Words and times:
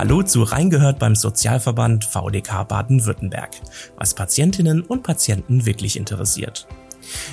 Hallo 0.00 0.22
zu 0.22 0.44
Reingehört 0.44 0.98
beim 0.98 1.14
Sozialverband 1.14 2.06
VDK 2.06 2.66
Baden-Württemberg, 2.66 3.50
was 3.98 4.14
Patientinnen 4.14 4.80
und 4.80 5.02
Patienten 5.02 5.66
wirklich 5.66 5.98
interessiert. 5.98 6.66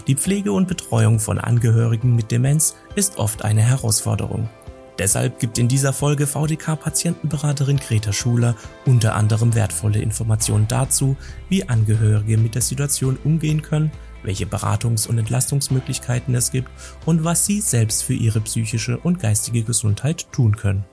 Die 0.06 0.16
Pflege 0.16 0.52
und 0.52 0.68
Betreuung 0.68 1.22
von 1.22 1.40
Angehörigen 1.40 2.14
mit 2.14 2.30
Demenz 2.30 2.76
ist 2.96 3.20
oft 3.20 3.46
eine 3.46 3.62
Herausforderung. 3.62 4.50
Deshalb 5.00 5.40
gibt 5.40 5.58
in 5.58 5.70
dieser 5.70 5.94
Folge 5.94 6.28
VDK-Patientenberaterin 6.28 7.78
Greta 7.78 8.12
Schuler 8.12 8.58
unter 8.86 9.16
anderem 9.16 9.56
wertvolle 9.56 10.00
Informationen 10.00 10.68
dazu, 10.68 11.16
wie 11.48 11.70
Angehörige 11.70 12.38
mit 12.38 12.54
der 12.54 12.62
Situation 12.62 13.18
umgehen 13.24 13.62
können, 13.62 13.94
welche 14.24 14.46
Beratungs- 14.46 15.08
und 15.08 15.18
Entlastungsmöglichkeiten 15.18 16.36
es 16.36 16.52
gibt 16.52 16.68
und 17.06 17.24
was 17.24 17.46
sie 17.46 17.62
selbst 17.62 18.04
für 18.04 18.14
ihre 18.14 18.42
psychische 18.42 18.98
und 18.98 19.22
geistige 19.22 19.64
Gesundheit 19.64 20.30
tun 20.34 20.58
können. 20.58 20.84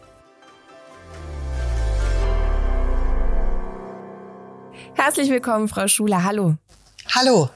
Herzlich 4.96 5.28
willkommen, 5.28 5.68
Frau 5.68 5.88
Schuler. 5.88 6.24
Hallo. 6.24 6.56
Hallo. 7.14 7.50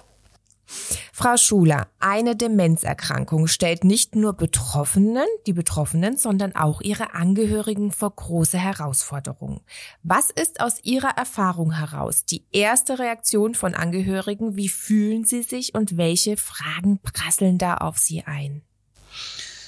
Frau 1.12 1.36
Schuler, 1.36 1.88
eine 1.98 2.36
Demenzerkrankung 2.36 3.46
stellt 3.46 3.84
nicht 3.84 4.14
nur 4.14 4.34
Betroffenen, 4.34 5.26
die 5.46 5.52
Betroffenen, 5.52 6.16
sondern 6.16 6.54
auch 6.54 6.80
ihre 6.80 7.14
Angehörigen 7.14 7.90
vor 7.90 8.14
große 8.14 8.58
Herausforderungen. 8.58 9.60
Was 10.02 10.30
ist 10.30 10.60
aus 10.60 10.74
Ihrer 10.82 11.16
Erfahrung 11.16 11.72
heraus 11.72 12.24
die 12.24 12.44
erste 12.52 12.98
Reaktion 12.98 13.54
von 13.54 13.74
Angehörigen? 13.74 14.56
Wie 14.56 14.68
fühlen 14.68 15.24
sie 15.24 15.42
sich 15.42 15.74
und 15.74 15.96
welche 15.96 16.36
Fragen 16.36 17.00
prasseln 17.00 17.58
da 17.58 17.78
auf 17.78 17.98
sie 17.98 18.24
ein? 18.24 18.62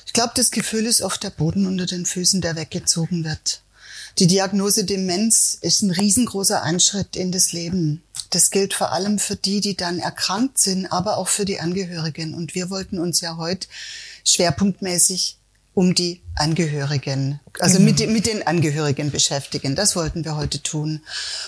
Ich 0.06 0.12
glaube, 0.12 0.32
das 0.34 0.50
Gefühl 0.50 0.86
ist 0.86 1.02
oft 1.02 1.22
der 1.22 1.30
Boden 1.30 1.66
unter 1.66 1.86
den 1.86 2.04
Füßen, 2.04 2.40
der 2.40 2.56
weggezogen 2.56 3.24
wird. 3.24 3.62
Die 4.18 4.26
Diagnose 4.26 4.84
Demenz 4.84 5.58
ist 5.60 5.82
ein 5.82 5.90
riesengroßer 5.90 6.62
Einschritt 6.62 7.16
in 7.16 7.32
das 7.32 7.52
Leben. 7.52 8.02
Das 8.30 8.50
gilt 8.50 8.74
vor 8.74 8.92
allem 8.92 9.18
für 9.18 9.36
die, 9.36 9.60
die 9.60 9.76
dann 9.76 9.98
erkrankt 9.98 10.58
sind, 10.58 10.86
aber 10.86 11.16
auch 11.16 11.28
für 11.28 11.44
die 11.44 11.58
Angehörigen. 11.58 12.34
Und 12.34 12.54
wir 12.54 12.70
wollten 12.70 12.98
uns 12.98 13.20
ja 13.20 13.36
heute 13.36 13.66
schwerpunktmäßig 14.24 15.39
um 15.74 15.94
die 15.94 16.20
Angehörigen, 16.34 17.38
also 17.58 17.78
genau. 17.78 17.90
mit, 17.90 18.10
mit 18.10 18.26
den 18.26 18.46
Angehörigen 18.46 19.10
beschäftigen. 19.10 19.76
Das 19.76 19.94
wollten 19.94 20.24
wir 20.24 20.36
heute 20.36 20.62
tun. 20.62 21.02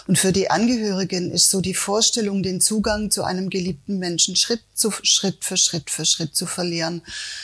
Und 0.07 0.19
für 0.19 0.33
die 0.33 0.51
Angehörigen 0.51 1.31
ist 1.33 1.51
so 1.51 1.61
die 1.61 1.75
Vorstellung, 1.75 2.43
den 2.43 2.61
Zugang 2.61 3.11
zu 3.11 3.25
einem 3.25 3.51
geliebten 3.51 3.99
Menschen 3.99 4.37
Schritt 4.37 4.63
zu 4.75 4.91
Schritt 4.91 5.45
für 5.45 5.57
Schritt 5.57 5.91
für 5.91 6.05
Schritt 6.05 6.37
zu 6.37 6.47
verlieren. 6.47 7.03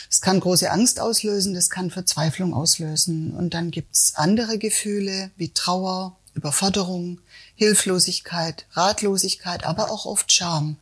Das 0.09 0.21
kann 0.21 0.39
große 0.39 0.69
Angst 0.71 0.99
auslösen, 0.99 1.53
das 1.53 1.69
kann 1.69 1.91
Verzweiflung 1.91 2.53
auslösen. 2.53 3.31
Und 3.31 3.53
dann 3.53 3.71
gibt's 3.71 4.13
andere 4.15 4.57
Gefühle 4.57 5.31
wie 5.37 5.49
Trauer, 5.49 6.15
Überforderung, 6.35 7.19
Hilflosigkeit, 7.55 8.65
Ratlosigkeit, 8.73 9.65
aber 9.65 9.91
auch 9.91 10.05
oft 10.05 10.31
Scham 10.31 10.77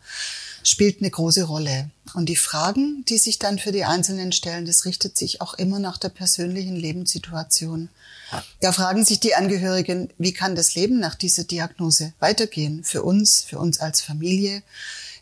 spielt 0.68 1.00
eine 1.00 1.10
große 1.10 1.44
Rolle. 1.44 1.90
Und 2.14 2.28
die 2.28 2.36
Fragen, 2.36 3.04
die 3.08 3.18
sich 3.18 3.40
dann 3.40 3.58
für 3.58 3.72
die 3.72 3.86
Einzelnen 3.86 4.32
stellen, 4.32 4.66
das 4.66 4.86
richtet 4.86 5.18
sich 5.18 5.40
auch 5.42 5.54
immer 5.54 5.80
nach 5.80 5.98
der 5.98 6.10
persönlichen 6.10 6.76
Lebenssituation. 6.76 7.90
Da 8.60 8.74
fragen 8.74 9.06
sich 9.06 9.20
die 9.20 9.36
Angehörigen, 9.36 10.10
wie 10.18 10.34
kann 10.34 10.56
das 10.56 10.76
Leben 10.76 11.00
nach 11.00 11.16
dieser 11.16 11.46
Diagnose 11.46 12.14
weitergehen? 12.20 12.84
Für 12.84 13.04
uns, 13.04 13.44
für 13.44 13.60
uns 13.60 13.80
als 13.80 14.02
Familie? 14.02 14.62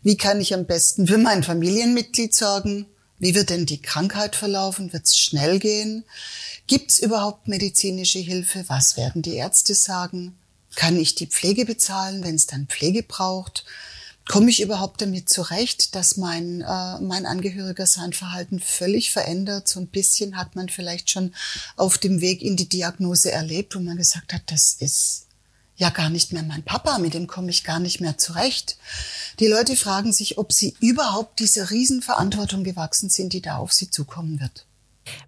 Wie 0.02 0.16
kann 0.16 0.40
ich 0.40 0.52
am 0.52 0.66
besten 0.66 1.06
für 1.06 1.18
mein 1.18 1.44
Familienmitglied 1.44 2.34
sorgen? 2.34 2.86
Wie 3.18 3.34
wird 3.34 3.50
denn 3.50 3.66
die 3.66 3.80
Krankheit 3.80 4.34
verlaufen? 4.34 4.92
Wird 4.92 5.04
es 5.04 5.16
schnell 5.16 5.58
gehen? 5.60 6.04
Gibt 6.66 6.90
es 6.90 6.98
überhaupt 6.98 7.46
medizinische 7.46 8.18
Hilfe? 8.18 8.64
Was 8.66 8.96
werden 8.96 9.22
die 9.22 9.36
Ärzte 9.36 9.74
sagen? 9.74 10.36
Kann 10.74 10.98
ich 10.98 11.14
die 11.14 11.28
Pflege 11.28 11.64
bezahlen, 11.64 12.24
wenn 12.24 12.34
es 12.34 12.46
dann 12.46 12.66
Pflege 12.66 13.02
braucht? 13.04 13.64
Komme 14.26 14.50
ich 14.50 14.60
überhaupt 14.60 15.00
damit 15.00 15.28
zurecht, 15.28 15.94
dass 15.94 16.16
mein, 16.16 16.60
äh, 16.60 17.00
mein 17.00 17.26
Angehöriger 17.26 17.86
sein 17.86 18.12
Verhalten 18.12 18.60
völlig 18.60 19.12
verändert? 19.12 19.68
So 19.68 19.80
ein 19.80 19.86
bisschen 19.86 20.36
hat 20.36 20.56
man 20.56 20.68
vielleicht 20.68 21.10
schon 21.10 21.34
auf 21.76 21.98
dem 21.98 22.20
Weg 22.20 22.42
in 22.42 22.56
die 22.56 22.68
Diagnose 22.68 23.30
erlebt, 23.30 23.74
wo 23.74 23.80
man 23.80 23.96
gesagt 23.96 24.32
hat, 24.32 24.42
das 24.46 24.74
ist 24.80 25.26
ja 25.76 25.90
gar 25.90 26.08
nicht 26.08 26.32
mehr 26.32 26.42
mein 26.42 26.62
Papa, 26.62 26.98
mit 26.98 27.14
dem 27.14 27.26
komme 27.26 27.50
ich 27.50 27.62
gar 27.62 27.80
nicht 27.80 28.00
mehr 28.00 28.18
zurecht. 28.18 28.78
Die 29.40 29.46
Leute 29.46 29.76
fragen 29.76 30.12
sich, 30.12 30.38
ob 30.38 30.52
sie 30.52 30.74
überhaupt 30.80 31.38
dieser 31.38 31.70
Riesenverantwortung 31.70 32.64
gewachsen 32.64 33.10
sind, 33.10 33.32
die 33.32 33.42
da 33.42 33.58
auf 33.58 33.72
sie 33.72 33.90
zukommen 33.90 34.40
wird. 34.40 34.66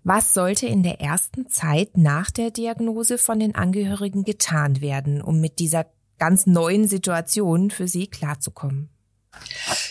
Was 0.02 0.34
sollte 0.34 0.66
in 0.66 0.82
der 0.82 1.00
ersten 1.00 1.48
Zeit 1.48 1.96
nach 1.96 2.30
der 2.30 2.50
Diagnose 2.50 3.18
von 3.18 3.38
den 3.38 3.54
Angehörigen 3.54 4.24
getan 4.24 4.80
werden, 4.80 5.22
um 5.22 5.40
mit 5.40 5.60
dieser 5.60 5.86
ganz 6.18 6.46
neuen 6.46 6.88
Situation 6.88 7.70
für 7.70 7.88
Sie 7.88 8.06
klarzukommen? 8.06 8.88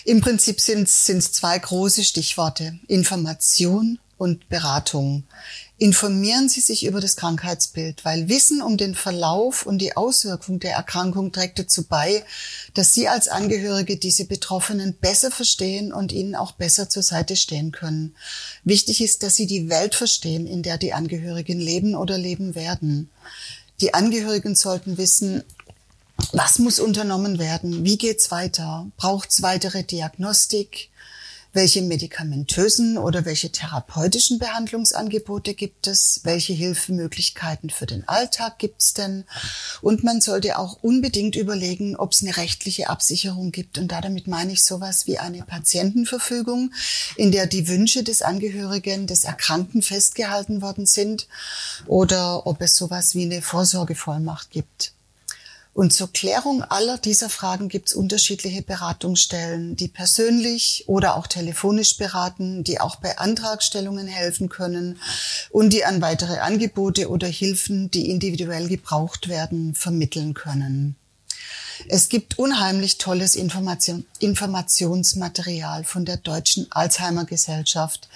Im 0.06 0.22
Prinzip 0.22 0.62
sind 0.62 0.88
es 0.88 1.32
zwei 1.32 1.58
große 1.58 2.04
Stichworte. 2.04 2.80
Information 2.88 4.00
und 4.18 4.50
Beratung. 4.50 5.24
Informieren 5.78 6.50
Sie 6.50 6.60
sich 6.60 6.86
über 6.86 7.00
das 7.00 7.16
Krankheitsbild, 7.18 8.04
weil 8.04 8.30
Wissen 8.30 8.64
um 8.64 8.78
den 8.78 8.96
Verlauf 8.96 9.66
und 9.66 9.78
die 9.78 9.96
Auswirkung 9.96 10.60
der 10.60 10.74
Erkrankung 10.74 11.32
trägt 11.32 11.60
dazu 11.60 11.84
bei, 11.84 12.24
dass 12.74 12.94
Sie 12.94 13.08
als 13.08 13.28
Angehörige 13.28 13.98
diese 13.98 14.26
Betroffenen 14.26 14.96
besser 14.96 15.30
verstehen 15.30 15.94
und 15.94 16.12
ihnen 16.12 16.34
auch 16.34 16.54
besser 16.54 16.90
zur 16.90 17.04
Seite 17.04 17.36
stehen 17.36 17.72
können. 17.72 18.16
Wichtig 18.64 19.02
ist, 19.02 19.22
dass 19.22 19.36
Sie 19.36 19.46
die 19.46 19.70
Welt 19.70 19.94
verstehen, 19.94 20.48
in 20.48 20.64
der 20.64 20.80
die 20.80 20.94
Angehörigen 20.94 21.60
leben 21.60 21.96
oder 21.96 22.18
leben 22.18 22.56
werden. 22.56 23.12
Die 23.80 23.94
Angehörigen 23.94 24.56
sollten 24.56 24.98
wissen, 24.98 25.44
was 26.34 26.60
muss 26.60 26.80
unternommen 26.80 27.40
werden? 27.40 27.86
Wie 27.86 27.98
geht's 27.98 28.32
weiter? 28.32 28.88
Braucht 28.98 29.32
es 29.32 29.42
weitere 29.42 29.84
Diagnostik? 29.84 30.90
Welche 31.54 31.82
medikamentösen 31.82 32.98
oder 32.98 33.26
welche 33.26 33.52
therapeutischen 33.52 34.38
Behandlungsangebote 34.38 35.54
gibt 35.54 35.88
es? 35.88 36.20
Welche 36.24 36.54
Hilfemöglichkeiten 36.54 37.70
für 37.70 37.86
den 37.86 38.08
Alltag 38.08 38.60
gibt 38.60 38.82
es 38.82 38.94
denn? 38.94 39.24
Und 39.82 40.04
man 40.04 40.22
sollte 40.22 40.60
auch 40.60 40.78
unbedingt 40.84 41.36
überlegen, 41.36 41.96
ob 41.96 42.12
es 42.12 42.22
eine 42.22 42.36
rechtliche 42.36 42.90
Absicherung 42.90 43.52
gibt. 43.52 43.78
Und 43.80 43.92
damit 43.92 44.28
meine 44.28 44.52
ich 44.52 44.64
sowas 44.64 45.08
wie 45.08 45.18
eine 45.18 45.42
Patientenverfügung, 45.44 46.74
in 47.16 47.32
der 47.32 47.48
die 47.48 47.68
Wünsche 47.68 48.04
des 48.04 48.22
Angehörigen, 48.22 49.08
des 49.08 49.24
Erkrankten 49.24 49.82
festgehalten 49.82 50.62
worden 50.62 50.86
sind, 50.86 51.28
oder 51.88 52.46
ob 52.46 52.62
es 52.62 52.76
sowas 52.76 53.16
wie 53.16 53.24
eine 53.24 53.42
Vorsorgevollmacht 53.42 54.52
gibt. 54.52 54.94
Und 55.78 55.94
zur 55.94 56.12
Klärung 56.12 56.64
aller 56.64 56.98
dieser 56.98 57.30
Fragen 57.30 57.70
gibt 57.70 57.90
es 57.90 57.94
unterschiedliche 57.94 58.64
Beratungsstellen, 58.64 59.76
die 59.76 59.88
persönlich 59.88 60.86
oder 60.88 61.16
auch 61.16 61.28
telefonisch 61.28 61.98
beraten, 61.98 62.64
die 62.64 62.80
auch 62.80 62.96
bei 62.96 63.20
Antragstellungen 63.20 64.08
helfen 64.08 64.50
können 64.50 64.98
und 65.52 65.72
die 65.74 65.86
an 65.86 66.02
weitere 66.02 66.40
Angebote 66.40 67.12
oder 67.12 67.28
Hilfen, 67.28 67.92
die 67.92 68.10
individuell 68.10 68.68
gebraucht 68.68 69.28
werden, 69.28 69.76
vermitteln 69.76 70.34
können. 70.34 70.96
Es 71.90 72.09
gibt 72.09 72.38
unheimlich 72.38 72.98
tolles 72.98 73.36
Information, 73.36 74.06
Informationsmaterial 74.20 75.86
von 75.86 76.03
der 76.03 76.18
Deutschen 76.18 76.68
Alzheimer 76.70 77.24
Gesellschaft. 77.24 78.09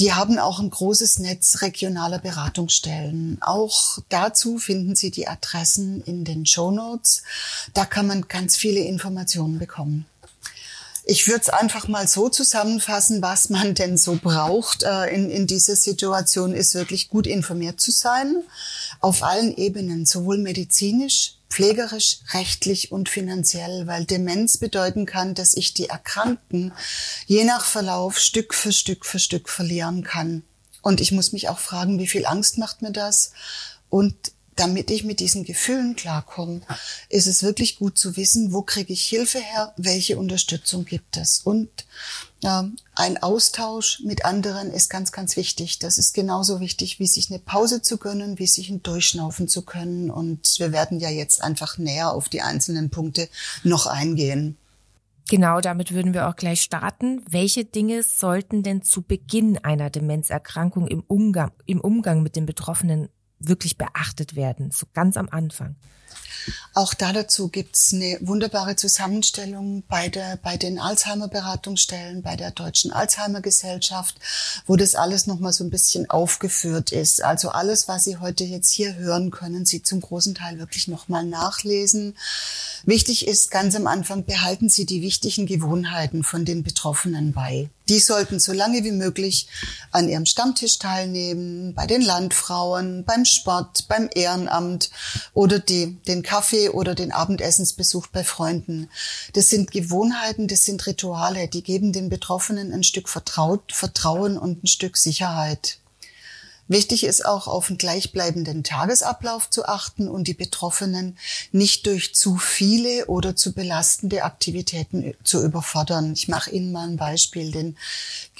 Die 0.00 0.12
haben 0.12 0.38
auch 0.38 0.58
ein 0.58 0.70
großes 0.70 1.20
Netz 1.20 1.62
regionaler 1.62 2.18
Beratungsstellen. 2.18 3.38
Auch 3.40 3.98
dazu 4.08 4.58
finden 4.58 4.96
Sie 4.96 5.12
die 5.12 5.28
Adressen 5.28 6.02
in 6.02 6.24
den 6.24 6.44
Show 6.44 6.72
Notes. 6.72 7.22
Da 7.72 7.84
kann 7.84 8.08
man 8.08 8.26
ganz 8.26 8.56
viele 8.56 8.80
Informationen 8.80 9.58
bekommen. 9.58 10.06
Ich 11.06 11.26
würde 11.28 11.42
es 11.42 11.48
einfach 11.50 11.86
mal 11.86 12.08
so 12.08 12.30
zusammenfassen, 12.30 13.20
was 13.20 13.50
man 13.50 13.74
denn 13.74 13.98
so 13.98 14.16
braucht 14.16 14.84
äh, 14.84 15.06
in, 15.14 15.30
in 15.30 15.46
dieser 15.46 15.76
Situation, 15.76 16.54
ist 16.54 16.74
wirklich 16.74 17.10
gut 17.10 17.26
informiert 17.26 17.78
zu 17.78 17.90
sein, 17.90 18.42
auf 19.00 19.22
allen 19.22 19.54
Ebenen, 19.54 20.06
sowohl 20.06 20.38
medizinisch, 20.38 21.34
pflegerisch, 21.50 22.20
rechtlich 22.32 22.90
und 22.90 23.10
finanziell, 23.10 23.86
weil 23.86 24.06
Demenz 24.06 24.56
bedeuten 24.56 25.04
kann, 25.04 25.34
dass 25.34 25.54
ich 25.54 25.74
die 25.74 25.90
Erkrankten 25.90 26.72
je 27.26 27.44
nach 27.44 27.66
Verlauf 27.66 28.18
Stück 28.18 28.54
für 28.54 28.72
Stück 28.72 29.04
für 29.04 29.18
Stück 29.18 29.50
verlieren 29.50 30.04
kann. 30.04 30.42
Und 30.80 31.00
ich 31.00 31.12
muss 31.12 31.32
mich 31.32 31.48
auch 31.50 31.58
fragen, 31.58 31.98
wie 31.98 32.08
viel 32.08 32.26
Angst 32.26 32.56
macht 32.58 32.82
mir 32.82 32.92
das? 32.92 33.32
Und 33.90 34.14
damit 34.56 34.90
ich 34.90 35.04
mit 35.04 35.20
diesen 35.20 35.44
Gefühlen 35.44 35.96
klarkomme, 35.96 36.60
ist 37.08 37.26
es 37.26 37.42
wirklich 37.42 37.78
gut 37.78 37.98
zu 37.98 38.16
wissen, 38.16 38.52
wo 38.52 38.62
kriege 38.62 38.92
ich 38.92 39.06
Hilfe 39.06 39.38
her, 39.38 39.72
welche 39.76 40.18
Unterstützung 40.18 40.84
gibt 40.84 41.16
es. 41.16 41.38
Und 41.38 41.68
äh, 42.42 42.62
ein 42.94 43.22
Austausch 43.22 44.00
mit 44.04 44.24
anderen 44.24 44.70
ist 44.70 44.90
ganz, 44.90 45.12
ganz 45.12 45.36
wichtig. 45.36 45.78
Das 45.78 45.98
ist 45.98 46.14
genauso 46.14 46.60
wichtig, 46.60 46.98
wie 47.00 47.06
sich 47.06 47.30
eine 47.30 47.40
Pause 47.40 47.82
zu 47.82 47.98
gönnen, 47.98 48.38
wie 48.38 48.46
sich 48.46 48.68
ein 48.70 48.82
Durchschnaufen 48.82 49.48
zu 49.48 49.62
können. 49.62 50.10
Und 50.10 50.58
wir 50.58 50.72
werden 50.72 51.00
ja 51.00 51.10
jetzt 51.10 51.42
einfach 51.42 51.78
näher 51.78 52.12
auf 52.12 52.28
die 52.28 52.42
einzelnen 52.42 52.90
Punkte 52.90 53.28
noch 53.62 53.86
eingehen. 53.86 54.56
Genau, 55.28 55.62
damit 55.62 55.92
würden 55.92 56.12
wir 56.12 56.28
auch 56.28 56.36
gleich 56.36 56.60
starten. 56.60 57.22
Welche 57.28 57.64
Dinge 57.64 58.02
sollten 58.02 58.62
denn 58.62 58.82
zu 58.82 59.00
Beginn 59.00 59.56
einer 59.56 59.88
Demenzerkrankung 59.88 60.86
im 60.86 61.02
Umgang, 61.06 61.50
im 61.64 61.80
Umgang 61.80 62.22
mit 62.22 62.36
den 62.36 62.44
Betroffenen 62.44 63.08
wirklich 63.48 63.78
beachtet 63.78 64.36
werden, 64.36 64.70
so 64.70 64.86
ganz 64.92 65.16
am 65.16 65.28
Anfang? 65.30 65.76
Auch 66.74 66.94
da 66.94 67.12
dazu 67.12 67.48
gibt's 67.48 67.92
eine 67.92 68.18
wunderbare 68.20 68.76
Zusammenstellung 68.76 69.82
bei, 69.88 70.08
der, 70.08 70.36
bei 70.36 70.56
den 70.56 70.78
Alzheimer-Beratungsstellen, 70.78 72.22
bei 72.22 72.36
der 72.36 72.50
Deutschen 72.50 72.92
Alzheimer-Gesellschaft, 72.92 74.16
wo 74.66 74.76
das 74.76 74.94
alles 74.94 75.26
nochmal 75.26 75.52
so 75.52 75.64
ein 75.64 75.70
bisschen 75.70 76.10
aufgeführt 76.10 76.92
ist. 76.92 77.22
Also 77.22 77.50
alles, 77.50 77.88
was 77.88 78.04
Sie 78.04 78.18
heute 78.18 78.44
jetzt 78.44 78.70
hier 78.70 78.96
hören, 78.96 79.30
können 79.30 79.64
Sie 79.64 79.82
zum 79.82 80.00
großen 80.00 80.34
Teil 80.34 80.58
wirklich 80.58 80.88
nochmal 80.88 81.24
nachlesen. 81.24 82.16
Wichtig 82.84 83.26
ist 83.26 83.50
ganz 83.50 83.74
am 83.76 83.86
Anfang, 83.86 84.24
behalten 84.24 84.68
Sie 84.68 84.84
die 84.84 85.02
wichtigen 85.02 85.46
Gewohnheiten 85.46 86.24
von 86.24 86.44
den 86.44 86.62
Betroffenen 86.62 87.32
bei. 87.32 87.70
Die 87.88 88.00
sollten 88.00 88.40
so 88.40 88.52
lange 88.52 88.82
wie 88.82 88.92
möglich 88.92 89.46
an 89.90 90.08
ihrem 90.08 90.24
Stammtisch 90.24 90.78
teilnehmen, 90.78 91.74
bei 91.74 91.86
den 91.86 92.00
Landfrauen, 92.00 93.04
beim 93.04 93.26
Sport, 93.26 93.88
beim 93.88 94.08
Ehrenamt 94.14 94.90
oder 95.34 95.58
die, 95.58 95.98
den 96.08 96.22
Kaffee 96.22 96.70
oder 96.70 96.94
den 96.94 97.12
Abendessensbesuch 97.12 98.06
bei 98.06 98.24
Freunden. 98.24 98.88
Das 99.34 99.50
sind 99.50 99.70
Gewohnheiten, 99.70 100.48
das 100.48 100.64
sind 100.64 100.86
Rituale, 100.86 101.48
die 101.48 101.62
geben 101.62 101.92
den 101.92 102.08
Betroffenen 102.08 102.72
ein 102.72 102.84
Stück 102.84 103.08
Vertraut, 103.08 103.72
Vertrauen 103.72 104.38
und 104.38 104.64
ein 104.64 104.66
Stück 104.66 104.96
Sicherheit. 104.96 105.78
Wichtig 106.66 107.04
ist 107.04 107.26
auch 107.26 107.46
auf 107.46 107.68
einen 107.68 107.76
gleichbleibenden 107.76 108.64
Tagesablauf 108.64 109.50
zu 109.50 109.66
achten 109.66 110.08
und 110.08 110.28
die 110.28 110.34
Betroffenen 110.34 111.18
nicht 111.52 111.86
durch 111.86 112.14
zu 112.14 112.36
viele 112.36 113.06
oder 113.06 113.36
zu 113.36 113.52
belastende 113.52 114.24
Aktivitäten 114.24 115.14
zu 115.24 115.44
überfordern. 115.44 116.14
Ich 116.14 116.28
mache 116.28 116.50
Ihnen 116.50 116.72
mal 116.72 116.88
ein 116.88 116.96
Beispiel, 116.96 117.52
denn 117.52 117.76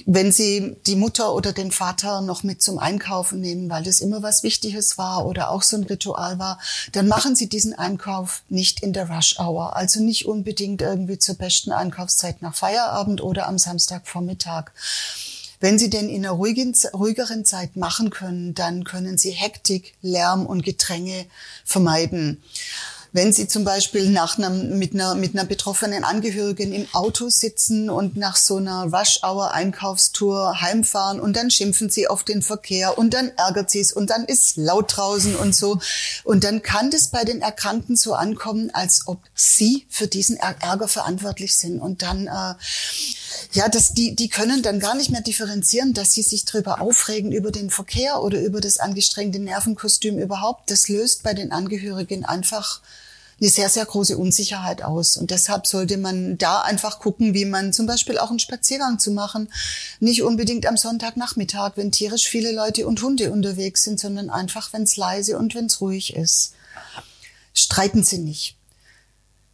wenn 0.06 0.32
Sie 0.32 0.74
die 0.86 0.96
Mutter 0.96 1.34
oder 1.34 1.52
den 1.52 1.70
Vater 1.70 2.22
noch 2.22 2.42
mit 2.42 2.62
zum 2.62 2.78
Einkaufen 2.78 3.42
nehmen, 3.42 3.68
weil 3.68 3.82
das 3.82 4.00
immer 4.00 4.22
was 4.22 4.42
Wichtiges 4.42 4.96
war 4.96 5.26
oder 5.26 5.50
auch 5.50 5.62
so 5.62 5.76
ein 5.76 5.84
Ritual 5.84 6.38
war, 6.38 6.58
dann 6.92 7.08
machen 7.08 7.36
Sie 7.36 7.48
diesen 7.48 7.74
Einkauf 7.74 8.42
nicht 8.48 8.80
in 8.80 8.94
der 8.94 9.10
Rush 9.10 9.38
Hour, 9.38 9.76
also 9.76 10.00
nicht 10.00 10.24
unbedingt 10.24 10.80
irgendwie 10.80 11.18
zur 11.18 11.34
besten 11.34 11.72
Einkaufszeit 11.72 12.40
nach 12.40 12.54
Feierabend 12.54 13.20
oder 13.22 13.48
am 13.48 13.58
Samstagvormittag. 13.58 14.70
Wenn 15.64 15.78
Sie 15.78 15.88
denn 15.88 16.10
in 16.10 16.26
einer 16.26 16.34
ruhigen, 16.34 16.74
ruhigeren 16.92 17.46
Zeit 17.46 17.74
machen 17.74 18.10
können, 18.10 18.52
dann 18.52 18.84
können 18.84 19.16
Sie 19.16 19.30
Hektik, 19.30 19.94
Lärm 20.02 20.44
und 20.44 20.62
Gedränge 20.62 21.24
vermeiden. 21.64 22.42
Wenn 23.14 23.32
Sie 23.32 23.46
zum 23.46 23.62
Beispiel 23.62 24.10
nach 24.10 24.38
einer, 24.38 24.50
mit, 24.50 24.92
einer, 24.92 25.14
mit 25.14 25.34
einer 25.34 25.44
betroffenen 25.44 26.02
Angehörigen 26.02 26.72
im 26.72 26.88
Auto 26.92 27.28
sitzen 27.28 27.88
und 27.88 28.16
nach 28.16 28.34
so 28.34 28.56
einer 28.56 28.92
Rush-Hour-Einkaufstour 28.92 30.60
heimfahren 30.60 31.20
und 31.20 31.36
dann 31.36 31.48
schimpfen 31.48 31.90
Sie 31.90 32.08
auf 32.08 32.24
den 32.24 32.42
Verkehr 32.42 32.98
und 32.98 33.14
dann 33.14 33.30
ärgert 33.36 33.70
Sie 33.70 33.78
es 33.78 33.92
und 33.92 34.10
dann 34.10 34.24
ist 34.24 34.56
laut 34.56 34.96
draußen 34.96 35.36
und 35.36 35.54
so. 35.54 35.78
Und 36.24 36.42
dann 36.42 36.62
kann 36.62 36.90
das 36.90 37.06
bei 37.06 37.22
den 37.22 37.40
Erkrankten 37.40 37.94
so 37.94 38.14
ankommen, 38.14 38.72
als 38.72 39.06
ob 39.06 39.20
Sie 39.32 39.86
für 39.88 40.08
diesen 40.08 40.36
Ärger 40.36 40.88
verantwortlich 40.88 41.54
sind. 41.54 41.78
Und 41.78 42.02
dann, 42.02 42.26
äh, 42.26 42.54
ja, 43.52 43.68
das, 43.70 43.94
die, 43.94 44.16
die 44.16 44.28
können 44.28 44.64
dann 44.64 44.80
gar 44.80 44.96
nicht 44.96 45.12
mehr 45.12 45.22
differenzieren, 45.22 45.94
dass 45.94 46.14
sie 46.14 46.22
sich 46.22 46.46
darüber 46.46 46.80
aufregen, 46.80 47.30
über 47.30 47.52
den 47.52 47.70
Verkehr 47.70 48.24
oder 48.24 48.40
über 48.40 48.60
das 48.60 48.78
angestrengte 48.78 49.38
Nervenkostüm 49.38 50.18
überhaupt. 50.18 50.68
Das 50.68 50.88
löst 50.88 51.22
bei 51.22 51.32
den 51.32 51.52
Angehörigen 51.52 52.24
einfach 52.24 52.80
eine 53.40 53.50
sehr, 53.50 53.68
sehr 53.68 53.84
große 53.84 54.16
Unsicherheit 54.16 54.82
aus. 54.82 55.16
Und 55.16 55.30
deshalb 55.30 55.66
sollte 55.66 55.96
man 55.96 56.38
da 56.38 56.60
einfach 56.60 56.98
gucken, 56.98 57.34
wie 57.34 57.44
man 57.44 57.72
zum 57.72 57.86
Beispiel 57.86 58.18
auch 58.18 58.30
einen 58.30 58.38
Spaziergang 58.38 58.98
zu 58.98 59.10
machen. 59.10 59.48
Nicht 60.00 60.22
unbedingt 60.22 60.66
am 60.66 60.76
Sonntagnachmittag, 60.76 61.72
wenn 61.76 61.92
tierisch 61.92 62.28
viele 62.28 62.52
Leute 62.52 62.86
und 62.86 63.02
Hunde 63.02 63.32
unterwegs 63.32 63.82
sind, 63.84 63.98
sondern 63.98 64.30
einfach, 64.30 64.72
wenn 64.72 64.82
es 64.82 64.96
leise 64.96 65.38
und 65.38 65.54
wenn 65.54 65.66
es 65.66 65.80
ruhig 65.80 66.14
ist. 66.14 66.52
Streiten 67.52 68.02
Sie 68.02 68.18
nicht. 68.18 68.56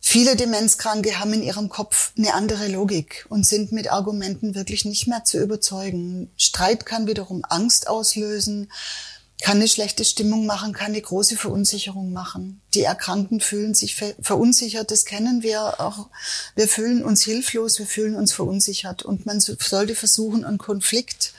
Viele 0.02 0.34
Demenzkranke 0.34 1.20
haben 1.20 1.34
in 1.34 1.42
ihrem 1.42 1.68
Kopf 1.68 2.12
eine 2.16 2.34
andere 2.34 2.68
Logik 2.68 3.26
und 3.28 3.46
sind 3.46 3.70
mit 3.70 3.92
Argumenten 3.92 4.54
wirklich 4.54 4.84
nicht 4.84 5.06
mehr 5.06 5.24
zu 5.24 5.38
überzeugen. 5.38 6.30
Streit 6.36 6.86
kann 6.86 7.06
wiederum 7.06 7.44
Angst 7.48 7.86
auslösen, 7.86 8.72
kann 9.42 9.56
eine 9.56 9.68
schlechte 9.68 10.04
Stimmung 10.04 10.46
machen, 10.46 10.72
kann 10.72 10.88
eine 10.88 11.00
große 11.00 11.36
Verunsicherung 11.36 12.12
machen. 12.12 12.60
Die 12.74 12.82
Erkrankten 12.82 13.40
fühlen 13.40 13.74
sich 13.74 13.96
verunsichert, 14.20 14.90
das 14.90 15.04
kennen 15.04 15.42
wir 15.42 15.80
auch. 15.80 16.08
Wir 16.54 16.68
fühlen 16.68 17.04
uns 17.04 17.22
hilflos, 17.24 17.78
wir 17.78 17.86
fühlen 17.86 18.14
uns 18.14 18.32
verunsichert 18.32 19.02
und 19.02 19.26
man 19.26 19.40
sollte 19.40 19.94
versuchen, 19.94 20.44
einen 20.44 20.58
Konflikt 20.58 21.32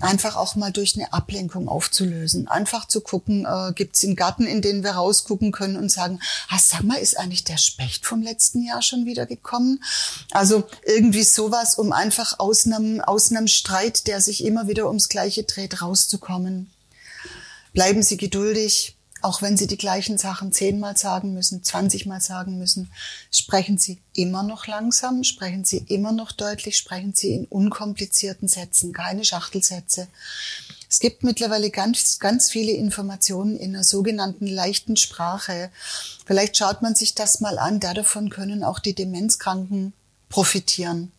einfach 0.00 0.36
auch 0.36 0.56
mal 0.56 0.72
durch 0.72 0.96
eine 0.96 1.12
Ablenkung 1.12 1.68
aufzulösen. 1.68 2.48
Einfach 2.48 2.86
zu 2.86 3.00
gucken, 3.00 3.46
äh, 3.46 3.72
gibt 3.72 3.96
es 3.96 4.04
einen 4.04 4.16
Garten, 4.16 4.46
in 4.46 4.60
den 4.60 4.82
wir 4.82 4.92
rausgucken 4.92 5.52
können 5.52 5.76
und 5.76 5.90
sagen, 5.90 6.20
ah, 6.48 6.58
sag 6.58 6.82
mal, 6.82 6.96
ist 6.96 7.18
eigentlich 7.18 7.44
der 7.44 7.58
Specht 7.58 8.06
vom 8.06 8.22
letzten 8.22 8.62
Jahr 8.62 8.82
schon 8.82 9.06
wieder 9.06 9.26
gekommen? 9.26 9.82
Also 10.30 10.64
irgendwie 10.84 11.24
sowas, 11.24 11.76
um 11.76 11.92
einfach 11.92 12.38
aus 12.38 12.66
einem, 12.66 13.00
aus 13.00 13.30
einem 13.30 13.48
Streit, 13.48 14.06
der 14.06 14.20
sich 14.20 14.44
immer 14.44 14.68
wieder 14.68 14.88
ums 14.88 15.08
Gleiche 15.08 15.44
dreht, 15.44 15.80
rauszukommen. 15.80 16.70
Bleiben 17.74 18.02
Sie 18.04 18.16
geduldig, 18.16 18.96
auch 19.20 19.42
wenn 19.42 19.56
Sie 19.56 19.66
die 19.66 19.76
gleichen 19.76 20.16
Sachen 20.16 20.52
zehnmal 20.52 20.96
sagen 20.96 21.34
müssen, 21.34 21.64
zwanzigmal 21.64 22.20
sagen 22.20 22.56
müssen. 22.58 22.92
Sprechen 23.32 23.78
Sie 23.78 24.00
immer 24.14 24.44
noch 24.44 24.66
langsam, 24.66 25.24
sprechen 25.24 25.64
Sie 25.64 25.78
immer 25.88 26.12
noch 26.12 26.30
deutlich, 26.30 26.76
sprechen 26.76 27.14
Sie 27.14 27.34
in 27.34 27.46
unkomplizierten 27.46 28.46
Sätzen, 28.46 28.92
keine 28.92 29.24
Schachtelsätze. 29.24 30.06
Es 30.88 31.00
gibt 31.00 31.24
mittlerweile 31.24 31.70
ganz, 31.70 32.20
ganz 32.20 32.48
viele 32.48 32.70
Informationen 32.70 33.56
in 33.56 33.74
einer 33.74 33.82
sogenannten 33.82 34.46
leichten 34.46 34.96
Sprache. 34.96 35.70
Vielleicht 36.24 36.56
schaut 36.56 36.82
man 36.82 36.94
sich 36.94 37.16
das 37.16 37.40
mal 37.40 37.58
an. 37.58 37.80
Davon 37.80 38.30
können 38.30 38.62
auch 38.62 38.78
die 38.78 38.94
Demenzkranken 38.94 39.94
profitieren. 40.28 41.10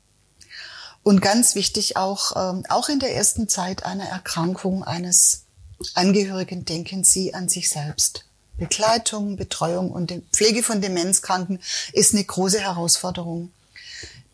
Und 1.03 1.21
ganz 1.21 1.55
wichtig 1.55 1.97
auch, 1.97 2.33
ähm, 2.37 2.63
auch 2.69 2.87
in 2.87 2.99
der 2.99 3.13
ersten 3.13 3.49
Zeit 3.49 3.83
einer 3.83 4.05
Erkrankung 4.05 4.83
eines 4.85 5.44
Angehörigen 5.93 6.65
denken 6.65 7.03
Sie 7.03 7.33
an 7.33 7.49
sich 7.49 7.69
selbst. 7.69 8.25
Begleitung, 8.57 9.35
Betreuung 9.35 9.91
und 9.91 10.13
Pflege 10.31 10.63
von 10.63 10.81
Demenzkranken 10.81 11.59
ist 11.91 12.13
eine 12.13 12.23
große 12.23 12.59
Herausforderung. 12.59 13.51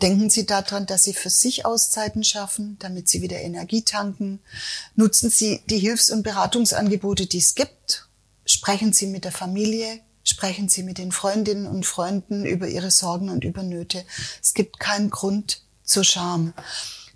Denken 0.01 0.29
Sie 0.29 0.45
daran, 0.45 0.85
dass 0.87 1.03
Sie 1.03 1.13
für 1.13 1.29
sich 1.29 1.65
Auszeiten 1.65 2.23
schaffen, 2.23 2.77
damit 2.79 3.07
Sie 3.07 3.21
wieder 3.21 3.39
Energie 3.39 3.83
tanken. 3.83 4.39
Nutzen 4.95 5.29
Sie 5.29 5.61
die 5.67 5.77
Hilfs- 5.77 6.09
und 6.09 6.23
Beratungsangebote, 6.23 7.27
die 7.27 7.37
es 7.37 7.53
gibt. 7.53 8.07
Sprechen 8.45 8.93
Sie 8.93 9.07
mit 9.07 9.25
der 9.25 9.31
Familie. 9.31 9.99
Sprechen 10.23 10.69
Sie 10.69 10.83
mit 10.83 10.97
den 10.97 11.11
Freundinnen 11.11 11.67
und 11.67 11.85
Freunden 11.85 12.45
über 12.45 12.67
Ihre 12.67 12.91
Sorgen 12.91 13.29
und 13.29 13.43
über 13.43 13.63
Nöte. 13.63 14.03
Es 14.41 14.53
gibt 14.53 14.79
keinen 14.79 15.09
Grund 15.09 15.61
zur 15.83 16.03
Scham. 16.03 16.53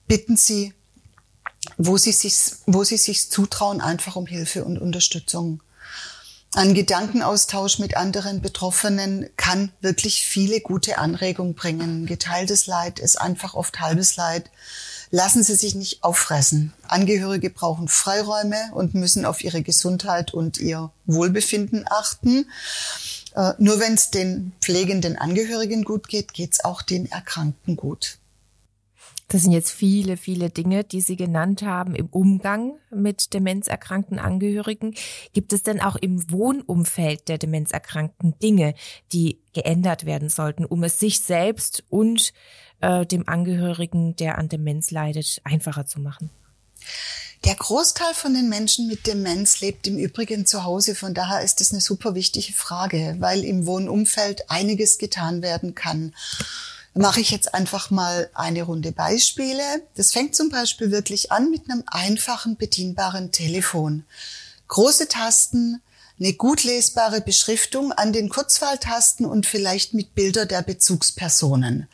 Bitten 0.08 0.38
Sie 0.38 0.74
wo 1.78 1.98
sie 1.98 2.12
sich, 2.12 2.36
wo 2.66 2.84
sie 2.84 2.98
sich 2.98 3.30
zutrauen, 3.30 3.82
einfach 3.82 4.16
um 4.16 4.28
Hilfe 4.28 4.66
und 4.66 4.78
Unterstützung. 4.78 5.62
Ein 6.54 6.74
Gedankenaustausch 6.74 7.80
mit 7.80 7.98
anderen 7.98 8.42
Betroffenen 8.42 9.30
kann 9.36 9.74
wirklich 9.82 10.24
viele 10.24 10.62
gute 10.62 10.98
Anregungen 10.98 11.54
bringen. 11.54 12.06
Geteiltes 12.06 12.66
Leid 12.66 13.00
ist 13.00 13.20
einfach 13.20 13.56
oft 13.56 13.82
halbes 13.82 14.16
Leid. 14.16 14.50
Lassen 15.12 15.44
Sie 15.44 15.56
sich 15.56 15.76
nicht 15.76 16.04
auffressen. 16.04 16.74
Angehörige 16.88 17.50
brauchen 17.50 17.90
Freiräume 17.90 18.72
und 18.74 18.96
müssen 18.96 19.26
auf 19.26 19.44
ihre 19.44 19.64
Gesundheit 19.64 20.34
und 20.34 20.58
ihr 20.58 20.92
Wohlbefinden 21.06 21.86
achten. 21.90 22.50
Äh, 23.36 23.52
nur 23.58 23.82
wenn 23.82 23.96
es 23.96 24.12
den 24.12 24.54
pflegenden 24.62 25.18
Angehörigen 25.18 25.84
gut 25.84 26.08
geht, 26.08 26.34
geht 26.34 26.54
es 26.54 26.64
auch 26.64 26.82
den 26.82 27.12
Erkrankten 27.12 27.76
gut. 27.76 28.18
Das 29.28 29.42
sind 29.42 29.54
jetzt 29.54 29.72
viele, 29.72 30.18
viele 30.18 30.52
Dinge, 30.52 30.84
die 30.84 31.02
Sie 31.02 31.16
genannt 31.16 31.64
haben 31.64 31.96
im 31.96 32.08
Umgang 32.08 32.78
mit 32.92 33.34
demenzerkrankten 33.34 34.20
Angehörigen. 34.20 34.94
Gibt 35.34 35.52
es 35.52 35.64
denn 35.64 35.82
auch 35.82 35.96
im 35.96 36.32
Wohnumfeld 36.32 37.28
der 37.28 37.40
demenzerkrankten 37.40 38.38
Dinge, 38.38 38.76
die 39.14 39.40
geändert 39.54 40.06
werden 40.06 40.30
sollten, 40.30 40.64
um 40.64 40.84
es 40.84 41.00
sich 41.00 41.22
selbst 41.22 41.84
und 41.90 42.34
äh, 42.82 43.06
dem 43.06 43.28
Angehörigen, 43.28 44.16
der 44.16 44.38
an 44.38 44.48
Demenz 44.48 44.92
leidet, 44.92 45.42
einfacher 45.44 45.88
zu 45.88 46.00
machen? 46.00 46.30
Der 47.46 47.56
Großteil 47.56 48.14
von 48.14 48.34
den 48.34 48.48
Menschen 48.48 48.88
mit 48.88 49.08
Demenz 49.08 49.60
lebt 49.60 49.88
im 49.88 49.98
Übrigen 49.98 50.46
zu 50.46 50.64
Hause. 50.64 50.96
Von 50.96 51.14
daher 51.16 51.42
ist 51.42 51.62
das 51.62 51.72
eine 51.72 51.82
super 51.82 52.14
wichtige 52.14 52.54
Frage, 52.54 53.16
weil 53.20 53.44
im 53.44 53.66
Wohnumfeld 53.66 54.50
einiges 54.50 54.98
getan 55.00 55.42
werden 55.42 55.74
kann 55.74 56.14
mache 56.96 57.20
ich 57.20 57.30
jetzt 57.30 57.54
einfach 57.54 57.92
mal 57.92 58.30
eine 58.34 58.64
Runde 58.64 58.92
Beispiele. 58.92 59.62
Das 59.96 60.14
fängt 60.14 60.34
zum 60.34 60.50
Beispiel 60.50 60.92
wirklich 60.92 61.32
an 61.32 61.52
mit 61.52 61.70
einem 61.70 61.84
einfachen 61.88 62.56
bedienbaren 62.56 63.32
Telefon. 63.32 64.06
Große 64.70 65.08
Tasten, 65.08 65.82
eine 66.18 66.34
gut 66.34 66.64
lesbare 66.64 67.20
Beschriftung 67.20 67.92
an 67.92 68.14
den 68.14 68.30
Kurzwahltasten 68.30 69.26
und 69.26 69.46
vielleicht 69.46 69.94
mit 69.94 70.16
Bilder 70.16 70.46
der 70.46 70.62
Bezugspersonen, 70.62 71.90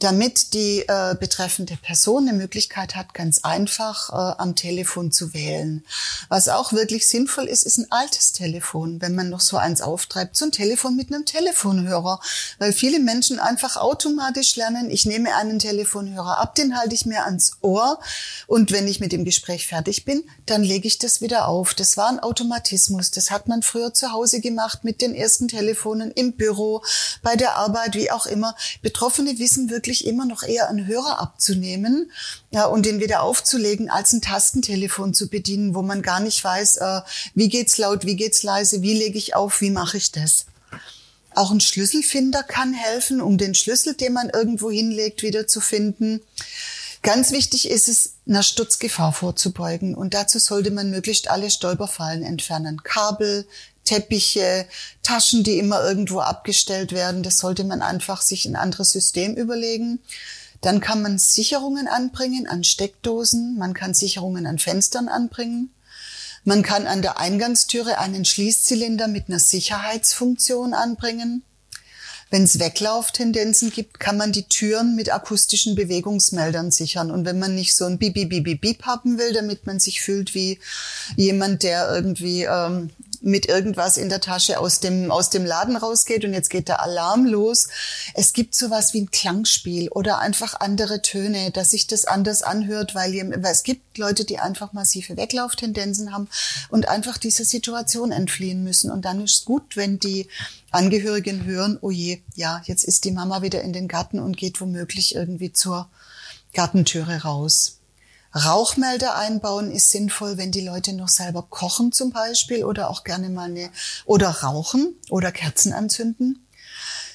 damit 0.00 0.54
die 0.54 0.80
äh, 0.88 1.14
betreffende 1.14 1.76
Person 1.76 2.28
eine 2.28 2.36
Möglichkeit 2.36 2.96
hat, 2.96 3.14
ganz 3.14 3.44
einfach 3.44 4.10
äh, 4.10 4.40
am 4.40 4.56
Telefon 4.56 5.12
zu 5.12 5.34
wählen. 5.34 5.84
Was 6.28 6.48
auch 6.48 6.72
wirklich 6.72 7.06
sinnvoll 7.06 7.44
ist, 7.44 7.62
ist 7.62 7.78
ein 7.78 7.90
altes 7.90 8.32
Telefon, 8.32 9.00
wenn 9.00 9.14
man 9.14 9.28
noch 9.28 9.40
so 9.40 9.56
eins 9.56 9.82
auftreibt, 9.82 10.36
so 10.36 10.46
ein 10.46 10.52
Telefon 10.52 10.96
mit 10.96 11.12
einem 11.12 11.24
Telefonhörer, 11.24 12.20
weil 12.58 12.72
viele 12.72 12.98
Menschen 12.98 13.38
einfach 13.38 13.76
automatisch 13.76 14.56
lernen, 14.56 14.90
ich 14.90 15.06
nehme 15.06 15.36
einen 15.36 15.60
Telefonhörer 15.60 16.38
ab, 16.38 16.56
den 16.56 16.76
halte 16.76 16.94
ich 16.96 17.06
mir 17.06 17.24
ans 17.24 17.52
Ohr. 17.60 18.00
Und 18.48 18.72
wenn 18.72 18.88
ich 18.88 18.98
mit 18.98 19.12
dem 19.12 19.24
Gespräch 19.24 19.68
fertig 19.68 20.04
bin, 20.04 20.24
dann 20.46 20.64
lege 20.64 20.88
ich 20.88 20.98
das 20.98 21.20
wieder 21.20 21.46
auf. 21.46 21.74
Das 21.74 21.96
war 21.96 22.08
ein 22.08 22.18
Automatismus, 22.18 23.12
das 23.12 23.30
hat 23.30 23.46
man 23.46 23.59
man 23.60 23.62
früher 23.62 23.92
zu 23.92 24.12
Hause 24.12 24.40
gemacht 24.40 24.84
mit 24.84 25.02
den 25.02 25.14
ersten 25.14 25.46
Telefonen 25.46 26.10
im 26.12 26.32
Büro, 26.32 26.82
bei 27.22 27.36
der 27.36 27.56
Arbeit, 27.56 27.94
wie 27.94 28.10
auch 28.10 28.26
immer. 28.26 28.56
Betroffene 28.82 29.38
wissen 29.38 29.70
wirklich 29.70 30.06
immer 30.06 30.24
noch 30.24 30.42
eher 30.42 30.68
einen 30.68 30.86
Hörer 30.86 31.20
abzunehmen 31.20 32.10
ja, 32.50 32.64
und 32.64 32.86
den 32.86 33.00
wieder 33.00 33.22
aufzulegen, 33.22 33.90
als 33.90 34.12
ein 34.12 34.22
Tastentelefon 34.22 35.12
zu 35.12 35.28
bedienen, 35.28 35.74
wo 35.74 35.82
man 35.82 36.00
gar 36.00 36.20
nicht 36.20 36.42
weiß, 36.42 36.78
äh, 36.78 37.00
wie 37.34 37.48
geht's 37.48 37.76
laut, 37.76 38.06
wie 38.06 38.16
geht's 38.16 38.42
leise, 38.42 38.82
wie 38.82 38.94
lege 38.94 39.18
ich 39.18 39.34
auf, 39.34 39.60
wie 39.60 39.70
mache 39.70 39.98
ich 39.98 40.10
das. 40.10 40.46
Auch 41.34 41.50
ein 41.50 41.60
Schlüsselfinder 41.60 42.42
kann 42.42 42.72
helfen, 42.72 43.20
um 43.20 43.36
den 43.36 43.54
Schlüssel, 43.54 43.94
den 43.94 44.14
man 44.14 44.30
irgendwo 44.30 44.70
hinlegt, 44.70 45.22
wieder 45.22 45.46
zu 45.46 45.60
finden. 45.60 46.22
Ganz 47.02 47.32
wichtig 47.32 47.70
ist 47.70 47.88
es, 47.88 48.16
einer 48.28 48.42
Sturzgefahr 48.42 49.12
vorzubeugen. 49.12 49.94
Und 49.94 50.12
dazu 50.12 50.38
sollte 50.38 50.70
man 50.70 50.90
möglichst 50.90 51.30
alle 51.30 51.50
Stolperfallen 51.50 52.22
entfernen. 52.22 52.82
Kabel, 52.82 53.46
Teppiche, 53.84 54.66
Taschen, 55.02 55.42
die 55.42 55.58
immer 55.58 55.82
irgendwo 55.82 56.20
abgestellt 56.20 56.92
werden. 56.92 57.22
Das 57.22 57.38
sollte 57.38 57.64
man 57.64 57.80
einfach 57.80 58.20
sich 58.20 58.44
ein 58.44 58.56
anderes 58.56 58.90
System 58.90 59.34
überlegen. 59.34 60.00
Dann 60.60 60.80
kann 60.80 61.00
man 61.00 61.18
Sicherungen 61.18 61.88
anbringen 61.88 62.46
an 62.46 62.64
Steckdosen. 62.64 63.56
Man 63.56 63.72
kann 63.72 63.94
Sicherungen 63.94 64.46
an 64.46 64.58
Fenstern 64.58 65.08
anbringen. 65.08 65.72
Man 66.44 66.62
kann 66.62 66.86
an 66.86 67.02
der 67.02 67.18
Eingangstüre 67.18 67.98
einen 67.98 68.24
Schließzylinder 68.24 69.08
mit 69.08 69.28
einer 69.28 69.38
Sicherheitsfunktion 69.38 70.74
anbringen. 70.74 71.42
Wenn 72.30 72.44
es 72.44 72.60
Weglauftendenzen 72.60 73.70
gibt, 73.70 73.98
kann 73.98 74.16
man 74.16 74.30
die 74.30 74.44
Türen 74.44 74.94
mit 74.94 75.12
akustischen 75.12 75.74
Bewegungsmeldern 75.74 76.70
sichern. 76.70 77.10
Und 77.10 77.24
wenn 77.24 77.40
man 77.40 77.56
nicht 77.56 77.74
so 77.74 77.86
ein 77.86 77.98
Bip, 77.98 78.14
Bip, 78.14 78.28
Bip, 78.28 78.60
Bip 78.60 78.82
haben 78.84 79.18
will, 79.18 79.32
damit 79.32 79.66
man 79.66 79.80
sich 79.80 80.00
fühlt 80.00 80.34
wie 80.34 80.60
jemand, 81.16 81.64
der 81.64 81.92
irgendwie 81.92 82.44
ähm, 82.44 82.90
mit 83.20 83.46
irgendwas 83.46 83.96
in 83.96 84.08
der 84.08 84.20
Tasche 84.20 84.58
aus 84.58 84.80
dem, 84.80 85.10
aus 85.10 85.30
dem 85.30 85.44
Laden 85.44 85.76
rausgeht 85.76 86.24
und 86.24 86.32
jetzt 86.32 86.50
geht 86.50 86.68
der 86.68 86.82
Alarm 86.82 87.26
los. 87.26 87.68
Es 88.14 88.32
gibt 88.32 88.54
sowas 88.54 88.94
wie 88.94 89.02
ein 89.02 89.10
Klangspiel 89.10 89.88
oder 89.88 90.18
einfach 90.18 90.58
andere 90.60 91.02
Töne, 91.02 91.50
dass 91.50 91.70
sich 91.70 91.86
das 91.86 92.04
anders 92.04 92.42
anhört, 92.42 92.94
weil, 92.94 93.12
weil 93.42 93.52
es 93.52 93.62
gibt 93.62 93.98
Leute, 93.98 94.24
die 94.24 94.38
einfach 94.38 94.72
massive 94.72 95.16
Weglauftendenzen 95.16 96.12
haben 96.12 96.28
und 96.70 96.88
einfach 96.88 97.18
dieser 97.18 97.44
Situation 97.44 98.12
entfliehen 98.12 98.64
müssen. 98.64 98.90
Und 98.90 99.04
dann 99.04 99.22
ist 99.22 99.38
es 99.38 99.44
gut, 99.44 99.76
wenn 99.76 99.98
die 99.98 100.26
Angehörigen 100.70 101.44
hören, 101.44 101.78
oh 101.80 101.90
je, 101.90 102.20
ja, 102.34 102.62
jetzt 102.64 102.84
ist 102.84 103.04
die 103.04 103.10
Mama 103.10 103.42
wieder 103.42 103.62
in 103.62 103.72
den 103.72 103.88
Garten 103.88 104.18
und 104.18 104.36
geht 104.36 104.60
womöglich 104.60 105.14
irgendwie 105.14 105.52
zur 105.52 105.88
Gartentüre 106.54 107.22
raus. 107.22 107.79
Rauchmelder 108.34 109.16
einbauen 109.16 109.72
ist 109.72 109.90
sinnvoll, 109.90 110.36
wenn 110.36 110.52
die 110.52 110.60
Leute 110.60 110.92
noch 110.92 111.08
selber 111.08 111.42
kochen 111.42 111.90
zum 111.90 112.12
Beispiel 112.12 112.64
oder 112.64 112.90
auch 112.90 113.02
gerne 113.02 113.28
mal 113.28 113.50
eine, 113.50 113.70
oder 114.04 114.28
rauchen 114.28 114.94
oder 115.08 115.32
Kerzen 115.32 115.72
anzünden. 115.72 116.46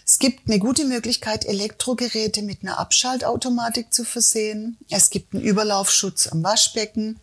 Es 0.05 0.19
gibt 0.19 0.48
eine 0.48 0.60
gute 0.60 0.86
Möglichkeit, 0.86 1.45
Elektrogeräte 1.45 2.43
mit 2.43 2.62
einer 2.62 2.77
Abschaltautomatik 2.77 3.91
zu 3.91 4.03
versehen. 4.03 4.77
Es 4.89 5.10
gibt 5.10 5.34
einen 5.34 5.43
Überlaufschutz 5.43 6.27
am 6.27 6.43
Waschbecken. 6.43 7.19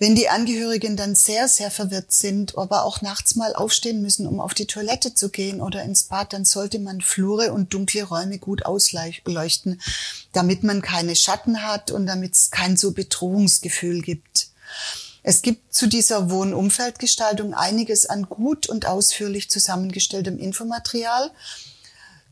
Wenn 0.00 0.14
die 0.14 0.30
Angehörigen 0.30 0.96
dann 0.96 1.14
sehr, 1.14 1.46
sehr 1.46 1.70
verwirrt 1.70 2.10
sind, 2.10 2.56
aber 2.56 2.84
auch 2.84 3.02
nachts 3.02 3.36
mal 3.36 3.54
aufstehen 3.54 4.00
müssen, 4.00 4.26
um 4.26 4.40
auf 4.40 4.54
die 4.54 4.64
Toilette 4.64 5.12
zu 5.12 5.28
gehen 5.28 5.60
oder 5.60 5.82
ins 5.82 6.04
Bad, 6.04 6.32
dann 6.32 6.46
sollte 6.46 6.78
man 6.78 7.02
Flure 7.02 7.52
und 7.52 7.74
dunkle 7.74 8.04
Räume 8.04 8.38
gut 8.38 8.64
ausleuchten, 8.64 9.78
damit 10.32 10.62
man 10.62 10.80
keine 10.80 11.14
Schatten 11.14 11.62
hat 11.62 11.90
und 11.90 12.06
damit 12.06 12.32
es 12.32 12.50
kein 12.50 12.78
so 12.78 12.92
Bedrohungsgefühl 12.92 14.00
gibt. 14.00 14.48
Es 15.22 15.42
gibt 15.42 15.74
zu 15.74 15.86
dieser 15.86 16.30
Wohnumfeldgestaltung 16.30 17.52
einiges 17.52 18.06
an 18.06 18.22
gut 18.22 18.70
und 18.70 18.86
ausführlich 18.86 19.50
zusammengestelltem 19.50 20.38
Infomaterial 20.38 21.30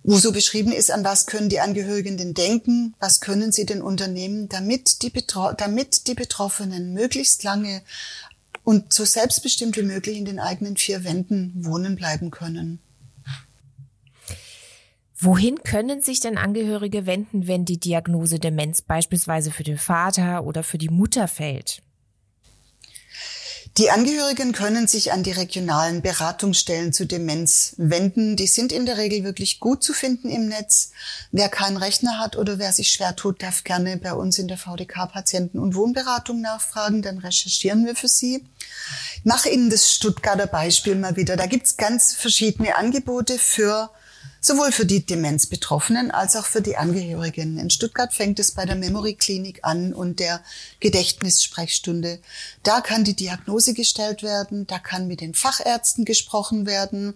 wo 0.08 0.16
so 0.16 0.32
beschrieben 0.32 0.72
ist, 0.72 0.90
an 0.90 1.04
was 1.04 1.26
können 1.26 1.50
die 1.50 1.60
Angehörigen 1.60 2.16
denn 2.16 2.32
denken, 2.32 2.94
was 2.98 3.20
können 3.20 3.52
sie 3.52 3.66
denn 3.66 3.82
unternehmen, 3.82 4.48
damit 4.48 5.02
die, 5.02 5.10
Betro 5.10 5.52
damit 5.52 6.06
die 6.06 6.14
Betroffenen 6.14 6.94
möglichst 6.94 7.42
lange 7.42 7.82
und 8.64 8.90
so 8.90 9.04
selbstbestimmt 9.04 9.76
wie 9.76 9.82
möglich 9.82 10.16
in 10.16 10.24
den 10.24 10.40
eigenen 10.40 10.78
vier 10.78 11.04
Wänden 11.04 11.52
wohnen 11.56 11.94
bleiben 11.94 12.30
können. 12.30 12.78
Wohin 15.20 15.62
können 15.62 16.00
sich 16.00 16.20
denn 16.20 16.38
Angehörige 16.38 17.04
wenden, 17.04 17.46
wenn 17.46 17.66
die 17.66 17.78
Diagnose 17.78 18.38
Demenz 18.38 18.80
beispielsweise 18.80 19.50
für 19.50 19.64
den 19.64 19.76
Vater 19.76 20.44
oder 20.44 20.62
für 20.62 20.78
die 20.78 20.88
Mutter 20.88 21.28
fällt? 21.28 21.82
Die 23.78 23.92
Angehörigen 23.92 24.50
können 24.50 24.88
sich 24.88 25.12
an 25.12 25.22
die 25.22 25.30
regionalen 25.30 26.02
Beratungsstellen 26.02 26.92
zu 26.92 27.06
Demenz 27.06 27.74
wenden. 27.76 28.34
Die 28.34 28.48
sind 28.48 28.72
in 28.72 28.86
der 28.86 28.96
Regel 28.96 29.22
wirklich 29.22 29.60
gut 29.60 29.84
zu 29.84 29.92
finden 29.92 30.30
im 30.30 30.48
Netz. 30.48 30.90
Wer 31.30 31.48
keinen 31.48 31.76
Rechner 31.76 32.18
hat 32.18 32.34
oder 32.34 32.58
wer 32.58 32.72
sich 32.72 32.90
schwer 32.90 33.14
tut, 33.14 33.40
darf 33.40 33.62
gerne 33.62 33.96
bei 33.96 34.14
uns 34.14 34.36
in 34.40 34.48
der 34.48 34.58
VDK 34.58 35.06
Patienten- 35.06 35.60
und 35.60 35.76
Wohnberatung 35.76 36.40
nachfragen. 36.40 37.02
Dann 37.02 37.18
recherchieren 37.18 37.86
wir 37.86 37.94
für 37.94 38.08
Sie. 38.08 38.44
Ich 39.18 39.24
mache 39.24 39.48
Ihnen 39.48 39.70
das 39.70 39.92
Stuttgarter 39.92 40.48
Beispiel 40.48 40.96
mal 40.96 41.14
wieder. 41.14 41.36
Da 41.36 41.46
gibt's 41.46 41.76
ganz 41.76 42.14
verschiedene 42.14 42.74
Angebote 42.74 43.38
für 43.38 43.90
sowohl 44.40 44.72
für 44.72 44.86
die 44.86 45.04
Demenzbetroffenen 45.04 46.10
als 46.10 46.36
auch 46.36 46.46
für 46.46 46.62
die 46.62 46.76
Angehörigen. 46.76 47.58
In 47.58 47.70
Stuttgart 47.70 48.12
fängt 48.12 48.38
es 48.38 48.52
bei 48.52 48.64
der 48.64 48.76
Memory 48.76 49.14
Klinik 49.14 49.60
an 49.62 49.92
und 49.92 50.20
der 50.20 50.42
Gedächtnissprechstunde. 50.80 52.20
Da 52.62 52.80
kann 52.80 53.04
die 53.04 53.16
Diagnose 53.16 53.74
gestellt 53.74 54.22
werden, 54.22 54.66
da 54.66 54.78
kann 54.78 55.08
mit 55.08 55.20
den 55.20 55.34
Fachärzten 55.34 56.04
gesprochen 56.04 56.66
werden. 56.66 57.14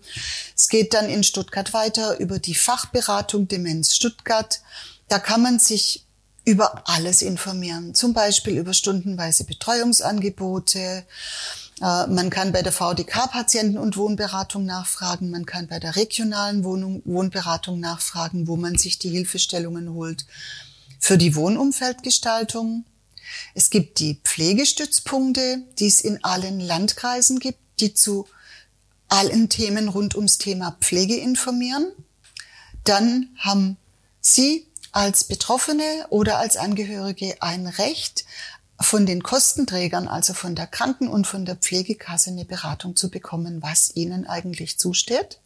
Es 0.57 0.69
geht 0.69 0.95
dann 0.95 1.09
in 1.09 1.25
Stuttgart 1.25 1.73
weiter 1.73 2.19
über 2.19 2.39
die 2.39 2.55
Fachberatung 2.55 3.49
Demenz 3.49 3.95
Stuttgart. 3.95 4.61
Da 5.09 5.19
kann 5.19 5.43
man 5.43 5.59
sich 5.59 6.05
über 6.45 6.89
alles 6.89 7.23
informieren, 7.23 7.95
zum 7.95 8.15
Beispiel 8.15 8.59
über 8.59 8.75
stundenweise 8.75 9.45
Betreuungsangebote, 9.45 11.05
man 11.83 12.31
kann 12.31 12.53
bei 12.53 12.63
der 12.63 12.71
VDK 12.71 13.27
Patienten- 13.27 13.77
und 13.77 13.97
Wohnberatung 13.97 14.65
nachfragen. 14.65 15.31
Man 15.31 15.47
kann 15.47 15.67
bei 15.67 15.81
der 15.81 15.97
regionalen 15.97 16.63
Wohnung, 16.63 17.03
Wohnberatung 17.05 17.81
nachfragen, 17.81 18.47
wo 18.47 18.55
man 18.55 18.79
sich 18.79 19.01
die 19.01 19.11
Hilfestellungen 19.11 19.93
holt. 19.93 20.25
Für 21.01 21.19
die 21.19 21.35
Wohnumfeldgestaltung. 21.35 22.85
Es 23.55 23.71
gibt 23.71 23.99
die 23.99 24.21
Pflegestützpunkte, 24.23 25.65
die 25.81 25.89
es 25.89 26.01
in 26.01 26.23
allen 26.23 26.61
Landkreisen 26.61 27.41
gibt, 27.41 27.59
die 27.81 27.95
zu 27.95 28.29
allen 29.09 29.49
Themen 29.49 29.89
rund 29.89 30.15
ums 30.15 30.39
Thema 30.39 30.77
Pflege 30.81 31.17
informieren. 31.17 31.91
Dann 32.85 33.31
haben 33.39 33.77
Sie 34.21 34.69
als 34.93 35.25
Betroffene 35.25 36.07
oder 36.11 36.39
als 36.39 36.57
Angehörige 36.57 37.35
ein 37.41 37.67
Recht 37.67 38.25
von 38.83 39.07
den 39.07 39.23
Kostenträgern, 39.23 40.09
also 40.09 40.35
von 40.35 40.55
der 40.55 40.67
Kranken- 40.67 41.09
und 41.09 41.27
von 41.27 41.45
der 41.45 41.57
Pflegekasse, 41.57 42.31
eine 42.31 42.45
Beratung 42.45 42.97
zu 42.97 43.11
bekommen, 43.11 43.63
was 43.63 43.95
ihnen 43.95 44.27
eigentlich 44.27 44.79
zusteht. 44.79 45.39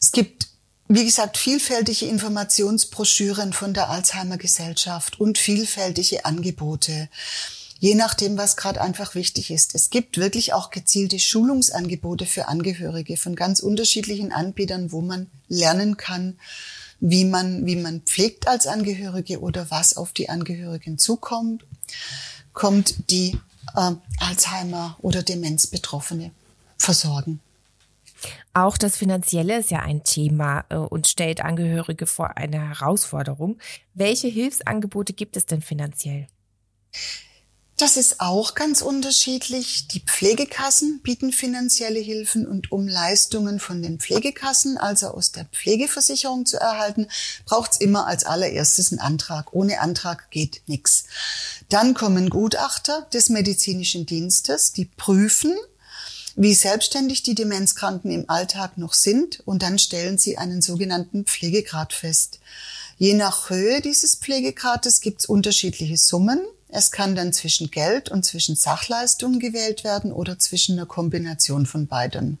Es 0.00 0.12
gibt, 0.12 0.48
wie 0.88 1.04
gesagt, 1.04 1.36
vielfältige 1.36 2.06
Informationsbroschüren 2.06 3.52
von 3.52 3.74
der 3.74 3.88
Alzheimer 3.88 4.38
Gesellschaft 4.38 5.20
und 5.20 5.38
vielfältige 5.38 6.24
Angebote 6.24 7.08
je 7.78 7.94
nachdem, 7.94 8.36
was 8.36 8.56
gerade 8.56 8.80
einfach 8.80 9.14
wichtig 9.14 9.50
ist. 9.50 9.74
Es 9.74 9.90
gibt 9.90 10.18
wirklich 10.18 10.52
auch 10.52 10.70
gezielte 10.70 11.18
Schulungsangebote 11.18 12.26
für 12.26 12.48
Angehörige 12.48 13.16
von 13.16 13.36
ganz 13.36 13.60
unterschiedlichen 13.60 14.32
Anbietern, 14.32 14.92
wo 14.92 15.00
man 15.00 15.28
lernen 15.48 15.96
kann, 15.96 16.38
wie 17.00 17.24
man, 17.24 17.66
wie 17.66 17.76
man 17.76 18.00
pflegt 18.02 18.48
als 18.48 18.66
Angehörige 18.66 19.40
oder 19.40 19.70
was 19.70 19.96
auf 19.96 20.12
die 20.12 20.28
Angehörigen 20.28 20.98
zukommt, 20.98 21.64
kommt 22.52 23.10
die 23.10 23.38
äh, 23.76 23.92
Alzheimer 24.18 24.96
oder 25.00 25.22
Demenzbetroffene 25.22 26.32
versorgen. 26.76 27.40
Auch 28.52 28.76
das 28.76 28.96
Finanzielle 28.96 29.58
ist 29.58 29.70
ja 29.70 29.80
ein 29.80 30.02
Thema 30.02 30.64
äh, 30.70 30.76
und 30.76 31.06
stellt 31.06 31.40
Angehörige 31.40 32.06
vor 32.06 32.36
eine 32.36 32.68
Herausforderung. 32.68 33.58
Welche 33.94 34.28
Hilfsangebote 34.28 35.12
gibt 35.12 35.36
es 35.36 35.46
denn 35.46 35.62
finanziell? 35.62 36.26
Das 37.78 37.96
ist 37.96 38.20
auch 38.20 38.56
ganz 38.56 38.82
unterschiedlich. 38.82 39.86
Die 39.86 40.00
Pflegekassen 40.00 40.98
bieten 41.00 41.32
finanzielle 41.32 42.00
Hilfen 42.00 42.44
und 42.44 42.72
um 42.72 42.88
Leistungen 42.88 43.60
von 43.60 43.82
den 43.82 44.00
Pflegekassen, 44.00 44.78
also 44.78 45.06
aus 45.06 45.30
der 45.30 45.44
Pflegeversicherung 45.44 46.44
zu 46.44 46.56
erhalten, 46.56 47.06
braucht 47.44 47.70
es 47.70 47.76
immer 47.80 48.08
als 48.08 48.24
allererstes 48.24 48.90
einen 48.90 48.98
Antrag. 48.98 49.54
Ohne 49.54 49.80
Antrag 49.80 50.28
geht 50.32 50.62
nichts. 50.66 51.04
Dann 51.68 51.94
kommen 51.94 52.30
Gutachter 52.30 53.06
des 53.12 53.28
medizinischen 53.28 54.06
Dienstes, 54.06 54.72
die 54.72 54.86
prüfen, 54.86 55.54
wie 56.34 56.54
selbstständig 56.54 57.22
die 57.22 57.36
Demenzkranken 57.36 58.10
im 58.10 58.28
Alltag 58.28 58.76
noch 58.76 58.92
sind 58.92 59.38
und 59.46 59.62
dann 59.62 59.78
stellen 59.78 60.18
sie 60.18 60.36
einen 60.36 60.62
sogenannten 60.62 61.26
Pflegegrad 61.26 61.92
fest. 61.92 62.40
Je 62.96 63.14
nach 63.14 63.50
Höhe 63.50 63.80
dieses 63.80 64.16
Pflegegrades 64.16 65.00
gibt 65.00 65.20
es 65.20 65.26
unterschiedliche 65.26 65.96
Summen. 65.96 66.40
Es 66.68 66.90
kann 66.90 67.14
dann 67.14 67.32
zwischen 67.32 67.70
Geld 67.70 68.10
und 68.10 68.24
zwischen 68.24 68.56
Sachleistungen 68.56 69.40
gewählt 69.40 69.84
werden 69.84 70.12
oder 70.12 70.38
zwischen 70.38 70.78
einer 70.78 70.86
Kombination 70.86 71.66
von 71.66 71.86
beiden. 71.86 72.38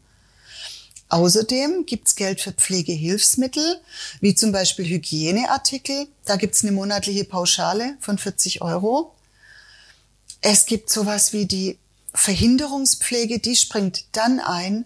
Außerdem 1.08 1.86
gibt's 1.86 2.16
Geld 2.16 2.40
für 2.40 2.52
Pflegehilfsmittel, 2.52 3.80
wie 4.20 4.34
zum 4.34 4.52
Beispiel 4.52 4.84
Hygieneartikel. 4.84 6.06
Da 6.26 6.36
gibt's 6.36 6.62
eine 6.62 6.72
monatliche 6.72 7.24
Pauschale 7.24 7.96
von 8.00 8.18
40 8.18 8.60
Euro. 8.60 9.14
Es 10.42 10.66
gibt 10.66 10.90
sowas 10.90 11.32
wie 11.32 11.46
die 11.46 11.78
Verhinderungspflege, 12.12 13.38
die 13.38 13.56
springt 13.56 14.04
dann 14.12 14.40
ein, 14.40 14.84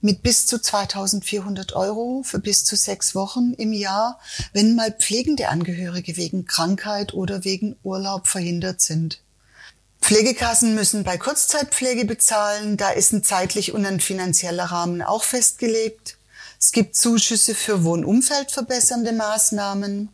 mit 0.00 0.22
bis 0.22 0.46
zu 0.46 0.60
2400 0.60 1.74
Euro 1.74 2.22
für 2.24 2.38
bis 2.38 2.64
zu 2.64 2.76
sechs 2.76 3.14
Wochen 3.14 3.52
im 3.54 3.72
Jahr, 3.72 4.18
wenn 4.52 4.74
mal 4.74 4.92
pflegende 4.92 5.48
Angehörige 5.48 6.16
wegen 6.16 6.44
Krankheit 6.44 7.14
oder 7.14 7.44
wegen 7.44 7.76
Urlaub 7.82 8.26
verhindert 8.28 8.80
sind. 8.80 9.20
Pflegekassen 10.00 10.74
müssen 10.74 11.02
bei 11.02 11.18
Kurzzeitpflege 11.18 12.04
bezahlen, 12.04 12.76
da 12.76 12.90
ist 12.90 13.12
ein 13.12 13.24
zeitlich 13.24 13.72
und 13.72 13.84
ein 13.84 13.98
finanzieller 13.98 14.66
Rahmen 14.66 15.02
auch 15.02 15.24
festgelegt. 15.24 16.16
Es 16.60 16.72
gibt 16.72 16.96
Zuschüsse 16.96 17.54
für 17.54 17.82
wohnumfeldverbessernde 17.82 19.12
Maßnahmen. 19.12 20.10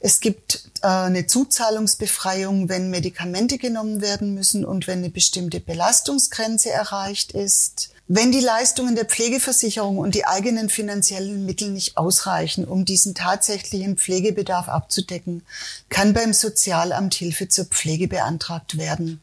Es 0.00 0.20
gibt 0.20 0.70
äh, 0.82 0.86
eine 0.88 1.26
Zuzahlungsbefreiung, 1.26 2.68
wenn 2.68 2.90
Medikamente 2.90 3.56
genommen 3.56 4.02
werden 4.02 4.34
müssen 4.34 4.66
und 4.66 4.86
wenn 4.86 4.98
eine 4.98 5.08
bestimmte 5.08 5.60
Belastungsgrenze 5.60 6.70
erreicht 6.70 7.32
ist. 7.32 7.93
Wenn 8.06 8.32
die 8.32 8.40
Leistungen 8.40 8.96
der 8.96 9.06
Pflegeversicherung 9.06 9.96
und 9.96 10.14
die 10.14 10.26
eigenen 10.26 10.68
finanziellen 10.68 11.46
Mittel 11.46 11.70
nicht 11.70 11.96
ausreichen, 11.96 12.66
um 12.66 12.84
diesen 12.84 13.14
tatsächlichen 13.14 13.96
Pflegebedarf 13.96 14.68
abzudecken, 14.68 15.42
kann 15.88 16.12
beim 16.12 16.34
Sozialamt 16.34 17.14
Hilfe 17.14 17.48
zur 17.48 17.64
Pflege 17.64 18.06
beantragt 18.06 18.76
werden. 18.76 19.22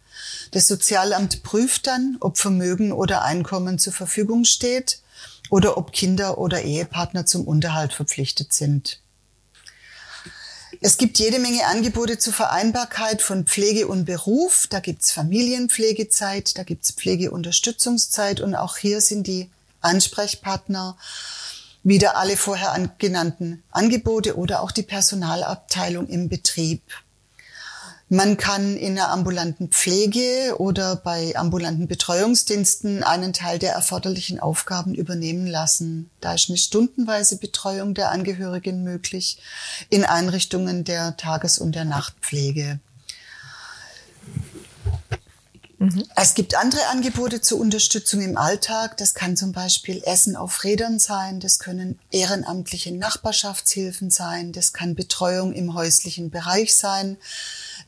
Das 0.50 0.68
Sozialamt 0.68 1.44
prüft 1.44 1.86
dann, 1.86 2.18
ob 2.22 2.40
Vermögen 2.40 2.92
oder 2.92 3.22
Einkommen 3.22 3.78
zur 3.78 3.94
Verfügung 3.94 4.46
steht 4.46 5.00
oder 5.52 5.78
ob 5.78 5.92
Kinder 5.92 6.40
oder 6.40 6.64
Ehepartner 6.64 7.28
zum 7.28 7.48
Unterhalt 7.48 7.94
verpflichtet 7.94 8.52
sind. 8.52 9.00
Es 10.84 10.98
gibt 10.98 11.20
jede 11.20 11.38
Menge 11.38 11.68
Angebote 11.68 12.18
zur 12.18 12.34
Vereinbarkeit 12.34 13.22
von 13.22 13.46
Pflege 13.46 13.88
und 13.88 14.06
Beruf. 14.06 14.66
Da 14.68 14.80
gibt's 14.80 15.12
Familienpflegezeit, 15.12 16.58
da 16.58 16.64
gibt's 16.64 16.90
Pflegeunterstützungszeit 16.90 18.42
und 18.42 18.56
auch 18.56 18.78
hier 18.78 19.00
sind 19.00 19.28
die 19.28 19.52
Ansprechpartner 19.82 20.98
wieder 21.84 22.18
alle 22.18 22.36
vorher 22.36 22.76
genannten 22.98 23.62
Angebote 23.70 24.36
oder 24.36 24.64
auch 24.64 24.72
die 24.72 24.82
Personalabteilung 24.82 26.08
im 26.08 26.30
Betrieb. 26.30 26.82
Man 28.14 28.36
kann 28.36 28.76
in 28.76 28.96
der 28.96 29.08
ambulanten 29.08 29.70
Pflege 29.70 30.56
oder 30.58 30.98
bei 30.98 31.34
ambulanten 31.38 31.88
Betreuungsdiensten 31.88 33.04
einen 33.04 33.32
Teil 33.32 33.58
der 33.58 33.72
erforderlichen 33.72 34.38
Aufgaben 34.38 34.94
übernehmen 34.94 35.48
lassen. 35.48 36.12
Da 36.20 36.34
ist 36.34 36.50
eine 36.50 36.58
stundenweise 36.58 37.38
Betreuung 37.38 37.94
der 37.94 38.12
Angehörigen 38.12 38.84
möglich 38.84 39.38
in 39.90 40.04
Einrichtungen 40.04 40.84
der 40.84 41.16
Tages- 41.16 41.58
und 41.58 41.74
der 41.74 41.86
Nachtpflege. 41.86 42.82
Mhm. 45.78 46.04
Es 46.18 46.34
gibt 46.34 46.56
andere 46.56 46.86
Angebote 46.88 47.40
zur 47.40 47.62
Unterstützung 47.62 48.20
im 48.20 48.36
Alltag. 48.36 48.98
Das 48.98 49.14
kann 49.14 49.38
zum 49.38 49.54
Beispiel 49.54 50.04
Essen 50.04 50.36
auf 50.36 50.66
Rädern 50.66 51.00
sein. 51.00 51.40
Das 51.40 51.60
können 51.60 51.98
ehrenamtliche 52.12 52.92
Nachbarschaftshilfen 52.92 54.10
sein. 54.10 54.52
Das 54.52 54.74
kann 54.74 54.96
Betreuung 54.96 55.54
im 55.54 55.76
häuslichen 55.76 56.30
Bereich 56.30 56.76
sein 56.76 57.16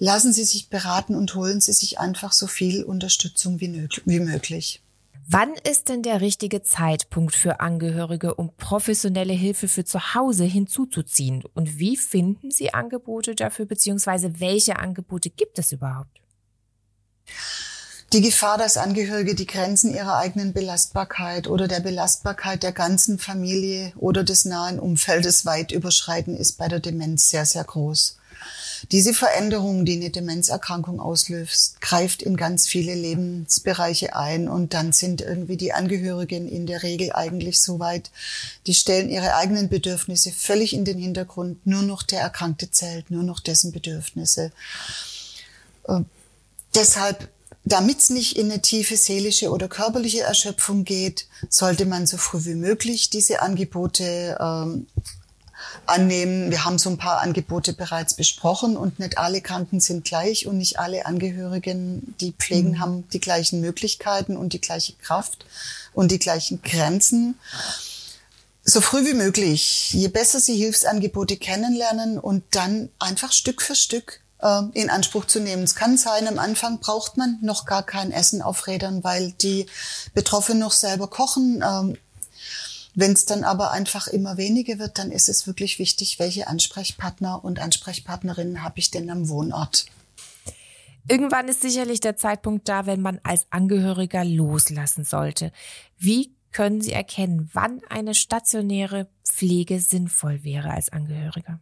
lassen 0.03 0.33
Sie 0.33 0.43
sich 0.43 0.69
beraten 0.69 1.15
und 1.15 1.33
holen 1.33 1.61
Sie 1.61 1.71
sich 1.71 1.97
einfach 1.97 2.33
so 2.33 2.47
viel 2.47 2.83
Unterstützung 2.83 3.61
wie, 3.61 3.87
wie 4.03 4.19
möglich. 4.19 4.83
Wann 5.29 5.53
ist 5.53 5.87
denn 5.87 6.03
der 6.03 6.19
richtige 6.19 6.61
Zeitpunkt 6.61 7.33
für 7.33 7.61
Angehörige, 7.61 8.35
um 8.35 8.53
professionelle 8.57 9.31
Hilfe 9.31 9.69
für 9.69 9.85
zu 9.85 10.13
Hause 10.13 10.43
hinzuzuziehen? 10.43 11.45
Und 11.53 11.79
wie 11.79 11.95
finden 11.95 12.51
Sie 12.51 12.73
Angebote 12.73 13.33
dafür, 13.33 13.65
beziehungsweise 13.65 14.41
welche 14.41 14.77
Angebote 14.77 15.29
gibt 15.29 15.57
es 15.57 15.71
überhaupt? 15.71 16.19
Die 18.11 18.21
Gefahr, 18.21 18.57
dass 18.57 18.75
Angehörige 18.75 19.35
die 19.35 19.47
Grenzen 19.47 19.93
ihrer 19.93 20.17
eigenen 20.17 20.51
Belastbarkeit 20.51 21.47
oder 21.47 21.69
der 21.69 21.79
Belastbarkeit 21.79 22.61
der 22.61 22.73
ganzen 22.73 23.19
Familie 23.19 23.93
oder 23.95 24.25
des 24.25 24.43
nahen 24.43 24.79
Umfeldes 24.79 25.45
weit 25.45 25.71
überschreiten, 25.71 26.35
ist 26.35 26.57
bei 26.57 26.67
der 26.67 26.81
Demenz 26.81 27.29
sehr, 27.29 27.45
sehr 27.45 27.63
groß. 27.63 28.17
Diese 28.91 29.13
Veränderung, 29.13 29.85
die 29.85 29.93
eine 29.93 30.09
Demenzerkrankung 30.09 30.99
auslöst, 30.99 31.81
greift 31.81 32.21
in 32.21 32.37
ganz 32.37 32.67
viele 32.67 32.93
Lebensbereiche 32.93 34.15
ein 34.15 34.47
und 34.47 34.73
dann 34.73 34.91
sind 34.91 35.21
irgendwie 35.21 35.57
die 35.57 35.73
Angehörigen 35.73 36.47
in 36.47 36.65
der 36.65 36.83
Regel 36.83 37.11
eigentlich 37.13 37.61
so 37.61 37.79
weit, 37.79 38.11
die 38.67 38.73
stellen 38.73 39.09
ihre 39.09 39.35
eigenen 39.35 39.69
Bedürfnisse 39.69 40.31
völlig 40.31 40.73
in 40.73 40.85
den 40.85 40.97
Hintergrund, 40.97 41.65
nur 41.65 41.81
noch 41.81 42.03
der 42.03 42.21
Erkrankte 42.21 42.71
zählt, 42.71 43.09
nur 43.09 43.23
noch 43.23 43.39
dessen 43.39 43.71
Bedürfnisse. 43.71 44.51
Äh, 45.87 46.01
deshalb 46.75 47.29
damit 47.65 47.99
es 47.99 48.09
nicht 48.09 48.37
in 48.37 48.51
eine 48.51 48.61
tiefe 48.61 48.97
seelische 48.97 49.49
oder 49.49 49.69
körperliche 49.69 50.21
Erschöpfung 50.21 50.83
geht, 50.83 51.27
sollte 51.49 51.85
man 51.85 52.05
so 52.07 52.17
früh 52.17 52.43
wie 52.43 52.55
möglich 52.55 53.09
diese 53.09 53.41
Angebote 53.41 54.37
ähm, 54.39 54.87
annehmen. 55.85 56.51
Wir 56.51 56.65
haben 56.65 56.77
so 56.77 56.89
ein 56.89 56.97
paar 56.97 57.21
Angebote 57.21 57.73
bereits 57.73 58.13
besprochen 58.13 58.77
und 58.77 58.99
nicht 58.99 59.17
alle 59.17 59.41
Kranken 59.41 59.79
sind 59.79 60.05
gleich 60.05 60.47
und 60.47 60.57
nicht 60.57 60.79
alle 60.79 61.05
Angehörigen, 61.05 62.15
die 62.19 62.33
pflegen, 62.33 62.71
mhm. 62.71 62.79
haben 62.79 63.09
die 63.09 63.19
gleichen 63.19 63.61
Möglichkeiten 63.61 64.37
und 64.37 64.53
die 64.53 64.61
gleiche 64.61 64.93
Kraft 64.93 65.45
und 65.93 66.11
die 66.11 66.19
gleichen 66.19 66.61
Grenzen. 66.61 67.35
So 68.65 68.79
früh 68.79 69.05
wie 69.05 69.13
möglich. 69.13 69.93
Je 69.93 70.07
besser 70.07 70.39
Sie 70.39 70.55
Hilfsangebote 70.55 71.37
kennenlernen 71.37 72.17
und 72.17 72.43
dann 72.51 72.89
einfach 72.97 73.33
Stück 73.33 73.61
für 73.61 73.75
Stück 73.75 74.21
äh, 74.39 74.61
in 74.73 74.89
Anspruch 74.89 75.25
zu 75.25 75.39
nehmen. 75.39 75.63
Es 75.63 75.75
kann 75.75 75.97
sein, 75.97 76.27
am 76.27 76.39
Anfang 76.39 76.79
braucht 76.79 77.17
man 77.17 77.39
noch 77.41 77.65
gar 77.65 77.83
kein 77.83 78.11
Essen 78.11 78.41
auf 78.41 78.67
Rädern, 78.67 79.03
weil 79.03 79.31
die 79.33 79.65
Betroffenen 80.13 80.59
noch 80.59 80.71
selber 80.71 81.09
kochen. 81.09 81.63
Ähm, 81.65 81.97
wenn 82.95 83.13
es 83.13 83.25
dann 83.25 83.43
aber 83.43 83.71
einfach 83.71 84.07
immer 84.07 84.37
weniger 84.37 84.79
wird, 84.79 84.97
dann 84.97 85.11
ist 85.11 85.29
es 85.29 85.47
wirklich 85.47 85.79
wichtig, 85.79 86.19
welche 86.19 86.47
Ansprechpartner 86.47 87.43
und 87.43 87.59
Ansprechpartnerinnen 87.59 88.63
habe 88.63 88.79
ich 88.79 88.91
denn 88.91 89.09
am 89.09 89.29
Wohnort. 89.29 89.85
Irgendwann 91.07 91.47
ist 91.47 91.61
sicherlich 91.61 91.99
der 91.99 92.15
Zeitpunkt 92.15 92.69
da, 92.69 92.85
wenn 92.85 93.01
man 93.01 93.19
als 93.23 93.45
Angehöriger 93.49 94.23
loslassen 94.23 95.03
sollte. 95.03 95.51
Wie 95.97 96.33
können 96.51 96.81
Sie 96.81 96.93
erkennen, 96.93 97.49
wann 97.53 97.81
eine 97.89 98.13
stationäre 98.13 99.09
Pflege 99.23 99.79
sinnvoll 99.79 100.43
wäre 100.43 100.69
als 100.69 100.93
Angehöriger? 100.93 101.59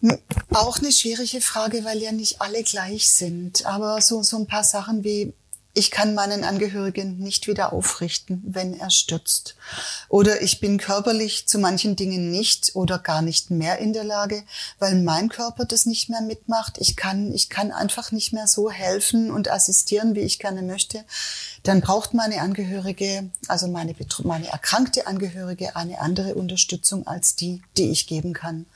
Hm, 0.00 0.18
auch 0.50 0.78
eine 0.78 0.92
schwierige 0.92 1.40
Frage, 1.40 1.84
weil 1.84 1.98
ja 1.98 2.12
nicht 2.12 2.40
alle 2.40 2.62
gleich 2.62 3.10
sind. 3.10 3.66
Aber 3.66 4.00
so, 4.00 4.22
so 4.22 4.38
ein 4.38 4.46
paar 4.46 4.64
Sachen 4.64 5.02
wie 5.04 5.34
ich 5.76 5.90
kann 5.90 6.14
meinen 6.14 6.44
Angehörigen 6.44 7.18
nicht 7.18 7.48
wieder 7.48 7.72
aufrichten, 7.72 8.40
wenn 8.46 8.78
er 8.78 8.90
stürzt. 8.90 9.56
Oder 10.08 10.40
ich 10.40 10.60
bin 10.60 10.78
körperlich 10.78 11.48
zu 11.48 11.58
manchen 11.58 11.96
Dingen 11.96 12.30
nicht 12.30 12.76
oder 12.76 13.00
gar 13.00 13.22
nicht 13.22 13.50
mehr 13.50 13.78
in 13.78 13.92
der 13.92 14.04
Lage, 14.04 14.44
weil 14.78 14.94
mein 15.02 15.28
Körper 15.28 15.64
das 15.64 15.84
nicht 15.84 16.08
mehr 16.08 16.20
mitmacht. 16.20 16.78
Ich 16.78 16.94
kann, 16.94 17.34
ich 17.34 17.50
kann 17.50 17.72
einfach 17.72 18.12
nicht 18.12 18.32
mehr 18.32 18.46
so 18.46 18.70
helfen 18.70 19.32
und 19.32 19.50
assistieren, 19.50 20.14
wie 20.14 20.20
ich 20.20 20.38
gerne 20.38 20.62
möchte. 20.62 21.04
Dann 21.64 21.80
braucht 21.80 22.14
meine 22.14 22.40
Angehörige, 22.40 23.30
also 23.48 23.66
meine, 23.66 23.96
meine 24.22 24.46
erkrankte 24.46 25.08
Angehörige, 25.08 25.74
eine 25.74 26.00
andere 26.00 26.36
Unterstützung 26.36 27.08
als 27.08 27.34
die, 27.34 27.62
die 27.76 27.90
ich 27.90 28.06
geben 28.06 28.32
kann. 28.32 28.66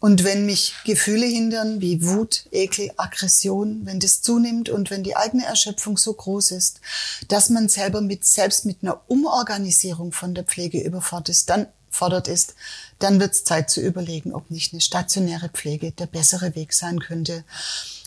Und 0.00 0.22
wenn 0.22 0.46
mich 0.46 0.74
Gefühle 0.84 1.26
hindern 1.26 1.80
wie 1.80 2.04
Wut, 2.06 2.46
Ekel, 2.52 2.92
Aggression, 2.96 3.80
wenn 3.84 3.98
das 3.98 4.22
zunimmt 4.22 4.68
und 4.68 4.90
wenn 4.90 5.02
die 5.02 5.16
eigene 5.16 5.44
Erschöpfung 5.44 5.98
so 5.98 6.12
groß 6.12 6.52
ist, 6.52 6.80
dass 7.26 7.50
man 7.50 7.68
selber 7.68 8.00
mit, 8.00 8.24
selbst 8.24 8.64
mit 8.64 8.78
einer 8.82 9.00
Umorganisierung 9.08 10.12
von 10.12 10.34
der 10.34 10.44
Pflege 10.44 10.80
überfordert 10.80 11.30
ist, 11.30 11.50
dann 11.50 11.66
überfordert 11.98 12.28
ist, 12.28 12.54
dann 12.98 13.20
wird 13.20 13.32
es 13.32 13.44
Zeit 13.44 13.70
zu 13.70 13.80
überlegen, 13.80 14.32
ob 14.32 14.50
nicht 14.50 14.72
eine 14.72 14.80
stationäre 14.80 15.48
Pflege 15.48 15.92
der 15.92 16.06
bessere 16.06 16.54
Weg 16.54 16.72
sein 16.72 17.00
könnte. 17.00 17.44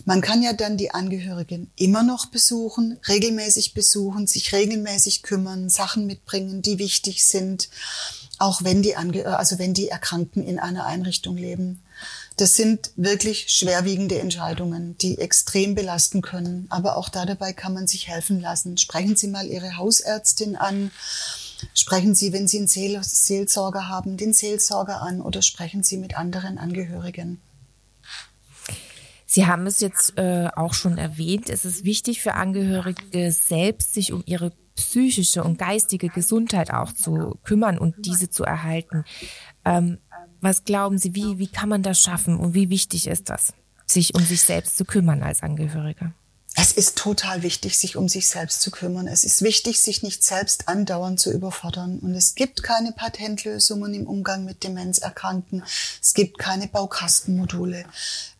Man 0.05 0.21
kann 0.21 0.41
ja 0.41 0.53
dann 0.53 0.77
die 0.77 0.91
Angehörigen 0.91 1.71
immer 1.77 2.03
noch 2.03 2.27
besuchen, 2.27 2.97
regelmäßig 3.07 3.73
besuchen, 3.73 4.27
sich 4.27 4.53
regelmäßig 4.53 5.23
kümmern, 5.23 5.69
Sachen 5.69 6.07
mitbringen, 6.07 6.61
die 6.61 6.79
wichtig 6.79 7.25
sind, 7.25 7.69
auch 8.41 8.63
wenn 8.63 8.81
die, 8.81 8.95
Ange 8.95 9.37
also 9.37 9.59
wenn 9.59 9.73
die 9.73 9.89
Erkrankten 9.89 10.43
in 10.43 10.59
einer 10.59 10.85
Einrichtung 10.85 11.37
leben. 11.37 11.81
Das 12.37 12.55
sind 12.55 12.91
wirklich 12.95 13.49
schwerwiegende 13.49 14.19
Entscheidungen, 14.19 14.97
die 14.97 15.19
extrem 15.19 15.75
belasten 15.75 16.21
können. 16.21 16.65
Aber 16.69 16.97
auch 16.97 17.09
da 17.09 17.25
dabei 17.25 17.53
kann 17.53 17.73
man 17.73 17.87
sich 17.87 18.07
helfen 18.07 18.39
lassen. 18.39 18.77
Sprechen 18.77 19.15
Sie 19.15 19.27
mal 19.27 19.45
Ihre 19.45 19.77
Hausärztin 19.77 20.55
an. 20.55 20.91
Sprechen 21.75 22.15
Sie, 22.15 22.33
wenn 22.33 22.47
Sie 22.47 22.57
einen 22.57 22.67
Seelsorger 22.67 23.87
haben, 23.87 24.17
den 24.17 24.33
Seelsorger 24.33 25.01
an 25.01 25.21
oder 25.21 25.43
sprechen 25.43 25.83
Sie 25.83 25.97
mit 25.97 26.17
anderen 26.17 26.57
Angehörigen. 26.57 27.39
Sie 29.27 29.45
haben 29.45 29.67
es 29.67 29.79
jetzt 29.79 30.17
äh, 30.17 30.49
auch 30.55 30.73
schon 30.73 30.97
erwähnt. 30.97 31.49
Es 31.49 31.63
ist 31.63 31.85
wichtig 31.85 32.21
für 32.21 32.33
Angehörige 32.33 33.31
selbst, 33.31 33.93
sich 33.93 34.11
um 34.11 34.23
ihre 34.25 34.51
psychische 34.81 35.43
und 35.43 35.57
geistige 35.57 36.09
Gesundheit 36.09 36.71
auch 36.71 36.91
zu 36.91 37.37
kümmern 37.43 37.77
und 37.77 38.05
diese 38.05 38.29
zu 38.29 38.43
erhalten. 38.43 39.03
Ähm, 39.65 39.99
was 40.41 40.63
glauben 40.63 40.97
Sie, 40.97 41.15
wie, 41.15 41.37
wie 41.37 41.47
kann 41.47 41.69
man 41.69 41.83
das 41.83 42.01
schaffen 42.01 42.37
und 42.37 42.53
wie 42.53 42.69
wichtig 42.69 43.07
ist 43.07 43.29
das, 43.29 43.53
sich 43.85 44.15
um 44.15 44.21
sich 44.23 44.41
selbst 44.41 44.77
zu 44.77 44.85
kümmern 44.85 45.21
als 45.21 45.43
Angehöriger? 45.43 46.13
Es 46.63 46.73
ist 46.73 46.95
total 46.95 47.41
wichtig, 47.41 47.79
sich 47.79 47.95
um 47.95 48.07
sich 48.07 48.27
selbst 48.27 48.61
zu 48.61 48.69
kümmern. 48.69 49.07
Es 49.07 49.23
ist 49.23 49.41
wichtig, 49.41 49.81
sich 49.81 50.03
nicht 50.03 50.23
selbst 50.23 50.67
andauernd 50.67 51.19
zu 51.19 51.31
überfordern. 51.31 51.97
Und 51.97 52.13
es 52.13 52.35
gibt 52.35 52.61
keine 52.61 52.91
Patentlösungen 52.91 53.95
im 53.95 54.05
Umgang 54.05 54.45
mit 54.45 54.63
Demenzerkrankten. 54.63 55.63
Es 56.03 56.13
gibt 56.13 56.37
keine 56.37 56.67
Baukastenmodule. 56.67 57.83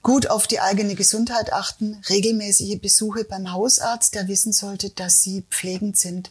Gut 0.04 0.30
auf 0.30 0.46
die 0.46 0.60
eigene 0.60 0.94
Gesundheit 0.94 1.52
achten, 1.52 2.00
regelmäßige 2.10 2.80
Besuche 2.80 3.24
beim 3.24 3.52
Hausarzt, 3.52 4.14
der 4.14 4.28
wissen 4.28 4.54
sollte, 4.54 4.92
dass 4.92 5.24
sie 5.24 5.44
pflegend 5.50 5.98
sind. 5.98 6.30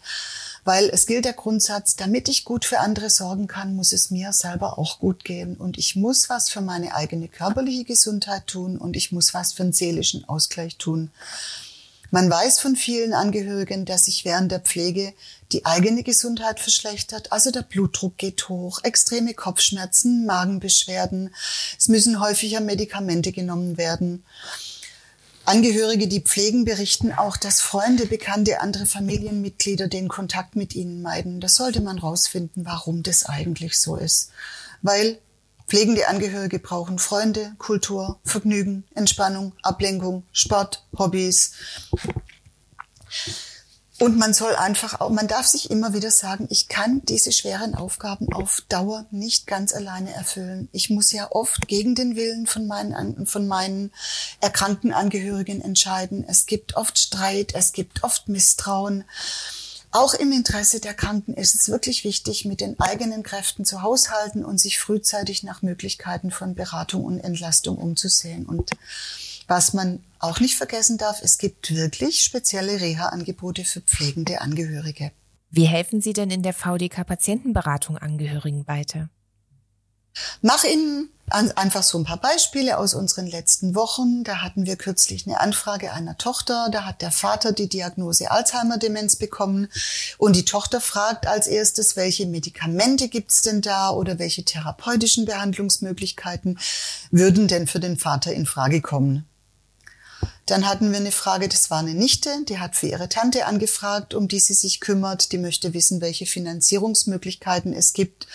Weil 0.62 0.90
es 0.90 1.06
gilt 1.06 1.24
der 1.24 1.32
Grundsatz, 1.32 1.96
damit 1.96 2.28
ich 2.28 2.44
gut 2.44 2.64
für 2.64 2.78
andere 2.78 3.10
sorgen 3.10 3.48
kann, 3.48 3.74
muss 3.74 3.92
es 3.92 4.12
mir 4.12 4.32
selber 4.32 4.78
auch 4.78 5.00
gut 5.00 5.24
gehen. 5.24 5.56
Und 5.56 5.76
ich 5.76 5.96
muss 5.96 6.28
was 6.28 6.50
für 6.50 6.60
meine 6.60 6.94
eigene 6.94 7.26
körperliche 7.26 7.82
Gesundheit 7.82 8.46
tun 8.46 8.78
und 8.78 8.94
ich 8.94 9.10
muss 9.10 9.34
was 9.34 9.54
für 9.54 9.64
den 9.64 9.72
seelischen 9.72 10.28
Ausgleich 10.28 10.76
tun. 10.76 11.10
Man 12.10 12.28
weiß 12.28 12.58
von 12.58 12.74
vielen 12.74 13.12
Angehörigen, 13.12 13.84
dass 13.84 14.06
sich 14.06 14.24
während 14.24 14.50
der 14.50 14.60
Pflege 14.60 15.14
die 15.52 15.64
eigene 15.64 16.02
Gesundheit 16.02 16.58
verschlechtert. 16.58 17.30
Also 17.30 17.50
der 17.50 17.62
Blutdruck 17.62 18.18
geht 18.18 18.48
hoch, 18.48 18.80
extreme 18.82 19.34
Kopfschmerzen, 19.34 20.26
Magenbeschwerden. 20.26 21.34
Es 21.78 21.88
müssen 21.88 22.20
häufiger 22.20 22.60
Medikamente 22.60 23.30
genommen 23.30 23.78
werden. 23.78 24.24
Angehörige, 25.44 26.06
die 26.06 26.20
pflegen, 26.20 26.64
berichten 26.64 27.12
auch, 27.12 27.36
dass 27.36 27.60
Freunde, 27.60 28.06
Bekannte, 28.06 28.60
andere 28.60 28.86
Familienmitglieder 28.86 29.88
den 29.88 30.08
Kontakt 30.08 30.54
mit 30.54 30.74
ihnen 30.74 31.02
meiden. 31.02 31.40
Da 31.40 31.48
sollte 31.48 31.80
man 31.80 31.98
rausfinden, 31.98 32.66
warum 32.66 33.02
das 33.02 33.24
eigentlich 33.26 33.78
so 33.78 33.96
ist. 33.96 34.30
Weil 34.82 35.18
Pflegende 35.70 36.08
Angehörige 36.08 36.58
brauchen 36.58 36.98
Freunde, 36.98 37.54
Kultur, 37.58 38.18
Vergnügen, 38.24 38.82
Entspannung, 38.96 39.52
Ablenkung, 39.62 40.24
Sport, 40.32 40.84
Hobbys. 40.98 41.52
Und 44.00 44.18
man 44.18 44.34
soll 44.34 44.56
einfach 44.56 45.00
auch, 45.00 45.10
man 45.10 45.28
darf 45.28 45.46
sich 45.46 45.70
immer 45.70 45.94
wieder 45.94 46.10
sagen, 46.10 46.48
ich 46.50 46.66
kann 46.66 47.02
diese 47.04 47.30
schweren 47.30 47.76
Aufgaben 47.76 48.32
auf 48.32 48.64
Dauer 48.68 49.06
nicht 49.12 49.46
ganz 49.46 49.72
alleine 49.72 50.12
erfüllen. 50.12 50.68
Ich 50.72 50.90
muss 50.90 51.12
ja 51.12 51.30
oft 51.30 51.68
gegen 51.68 51.94
den 51.94 52.16
Willen 52.16 52.48
von 52.48 52.66
meinen, 52.66 53.26
von 53.26 53.46
meinen 53.46 53.92
erkrankten 54.40 54.92
Angehörigen 54.92 55.60
entscheiden. 55.60 56.24
Es 56.26 56.46
gibt 56.46 56.74
oft 56.74 56.98
Streit, 56.98 57.54
es 57.54 57.70
gibt 57.70 58.02
oft 58.02 58.28
Misstrauen. 58.28 59.04
Auch 59.92 60.14
im 60.14 60.30
Interesse 60.30 60.78
der 60.80 60.94
Kranken 60.94 61.34
ist 61.34 61.54
es 61.54 61.68
wirklich 61.68 62.04
wichtig, 62.04 62.44
mit 62.44 62.60
den 62.60 62.78
eigenen 62.78 63.24
Kräften 63.24 63.64
zu 63.64 63.82
haushalten 63.82 64.44
und 64.44 64.58
sich 64.58 64.78
frühzeitig 64.78 65.42
nach 65.42 65.62
Möglichkeiten 65.62 66.30
von 66.30 66.54
Beratung 66.54 67.04
und 67.04 67.18
Entlastung 67.18 67.76
umzusehen. 67.76 68.46
Und 68.46 68.70
was 69.48 69.72
man 69.72 70.04
auch 70.20 70.38
nicht 70.38 70.56
vergessen 70.56 70.96
darf, 70.96 71.20
es 71.22 71.38
gibt 71.38 71.74
wirklich 71.74 72.22
spezielle 72.22 72.80
Reha-Angebote 72.80 73.64
für 73.64 73.80
pflegende 73.80 74.40
Angehörige. 74.40 75.10
Wie 75.50 75.66
helfen 75.66 76.00
Sie 76.00 76.12
denn 76.12 76.30
in 76.30 76.44
der 76.44 76.54
VDK 76.54 77.04
Patientenberatung 77.04 77.98
Angehörigen 77.98 78.68
weiter? 78.68 79.08
Mach 80.40 80.62
Ihnen 80.62 81.08
einfach 81.30 81.82
so 81.82 81.98
ein 81.98 82.04
paar 82.04 82.16
Beispiele 82.16 82.78
aus 82.78 82.94
unseren 82.94 83.26
letzten 83.26 83.74
Wochen. 83.74 84.24
Da 84.24 84.42
hatten 84.42 84.66
wir 84.66 84.76
kürzlich 84.76 85.26
eine 85.26 85.40
Anfrage 85.40 85.92
einer 85.92 86.18
Tochter. 86.18 86.68
Da 86.70 86.84
hat 86.84 87.02
der 87.02 87.10
Vater 87.10 87.52
die 87.52 87.68
Diagnose 87.68 88.30
Alzheimer-Demenz 88.30 89.16
bekommen. 89.16 89.68
Und 90.18 90.36
die 90.36 90.44
Tochter 90.44 90.80
fragt 90.80 91.26
als 91.26 91.46
erstes, 91.46 91.96
welche 91.96 92.26
Medikamente 92.26 93.08
gibt's 93.08 93.42
denn 93.42 93.60
da 93.60 93.90
oder 93.90 94.18
welche 94.18 94.44
therapeutischen 94.44 95.24
Behandlungsmöglichkeiten 95.24 96.58
würden 97.10 97.48
denn 97.48 97.66
für 97.66 97.80
den 97.80 97.96
Vater 97.96 98.32
in 98.32 98.46
Frage 98.46 98.80
kommen. 98.80 99.26
Dann 100.46 100.68
hatten 100.68 100.90
wir 100.90 100.98
eine 100.98 101.12
Frage, 101.12 101.48
das 101.48 101.70
war 101.70 101.78
eine 101.78 101.94
Nichte, 101.94 102.30
die 102.48 102.58
hat 102.58 102.74
für 102.74 102.88
ihre 102.88 103.08
Tante 103.08 103.46
angefragt, 103.46 104.14
um 104.14 104.26
die 104.26 104.40
sie 104.40 104.54
sich 104.54 104.80
kümmert. 104.80 105.30
Die 105.30 105.38
möchte 105.38 105.74
wissen, 105.74 106.00
welche 106.00 106.26
Finanzierungsmöglichkeiten 106.26 107.72
es 107.72 107.92
gibt 107.92 108.26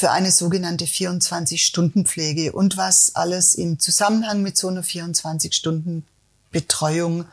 für 0.00 0.10
eine 0.10 0.32
sogenannte 0.32 0.86
24-Stunden-Pflege 0.86 2.52
und 2.52 2.78
was 2.78 3.14
alles 3.14 3.54
im 3.54 3.78
Zusammenhang 3.78 4.40
mit 4.40 4.56
so 4.56 4.68
einer 4.68 4.82
24-Stunden-Betreuung, 4.82 7.26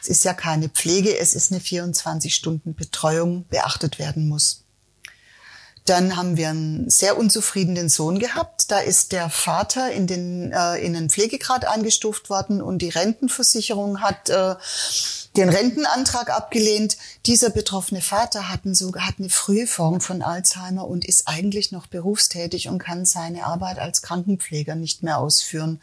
es 0.00 0.08
ist 0.08 0.24
ja 0.24 0.32
keine 0.32 0.68
Pflege, 0.68 1.18
es 1.18 1.34
ist 1.34 1.50
eine 1.50 1.60
24-Stunden-Betreuung, 1.60 3.46
beachtet 3.48 3.98
werden 3.98 4.28
muss. 4.28 4.60
Dann 5.86 6.16
haben 6.16 6.36
wir 6.36 6.50
einen 6.50 6.88
sehr 6.88 7.18
unzufriedenen 7.18 7.88
Sohn 7.88 8.20
gehabt. 8.20 8.70
Da 8.70 8.78
ist 8.78 9.10
der 9.10 9.28
Vater 9.28 9.90
in 9.90 10.06
den 10.06 10.52
äh, 10.52 10.76
in 10.76 10.92
den 10.94 11.10
Pflegegrad 11.10 11.66
eingestuft 11.66 12.30
worden 12.30 12.62
und 12.62 12.78
die 12.78 12.90
Rentenversicherung 12.90 14.00
hat 14.00 14.30
äh, 14.30 14.54
den 15.36 15.48
Rentenantrag 15.48 16.30
abgelehnt. 16.30 16.96
Dieser 17.26 17.50
betroffene 17.50 18.00
Vater 18.00 18.48
hat, 18.48 18.64
ein, 18.64 18.74
hat 18.74 19.14
eine 19.18 19.30
frühe 19.30 19.66
Form 19.66 20.00
von 20.00 20.22
Alzheimer 20.22 20.86
und 20.86 21.04
ist 21.04 21.26
eigentlich 21.26 21.72
noch 21.72 21.86
berufstätig 21.86 22.68
und 22.68 22.78
kann 22.78 23.04
seine 23.04 23.44
Arbeit 23.44 23.78
als 23.78 24.02
Krankenpfleger 24.02 24.74
nicht 24.74 25.02
mehr 25.02 25.18
ausführen. 25.18 25.80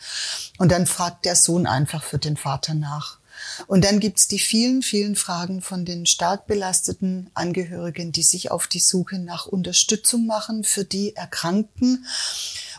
Und 0.57 0.71
dann 0.71 0.85
fragt 0.85 1.25
der 1.25 1.35
Sohn 1.35 1.67
einfach 1.67 2.03
für 2.03 2.17
den 2.17 2.37
Vater 2.37 2.73
nach. 2.73 3.20
Und 3.67 3.83
dann 3.83 3.99
gibt's 3.99 4.27
die 4.27 4.39
vielen, 4.39 4.81
vielen 4.81 5.15
Fragen 5.15 5.61
von 5.61 5.85
den 5.85 6.05
stark 6.05 6.47
belasteten 6.47 7.29
Angehörigen, 7.33 8.11
die 8.11 8.23
sich 8.23 8.51
auf 8.51 8.67
die 8.67 8.79
Suche 8.79 9.19
nach 9.19 9.45
Unterstützung 9.45 10.25
machen 10.25 10.63
für 10.63 10.85
die 10.85 11.15
Erkrankten. 11.15 12.05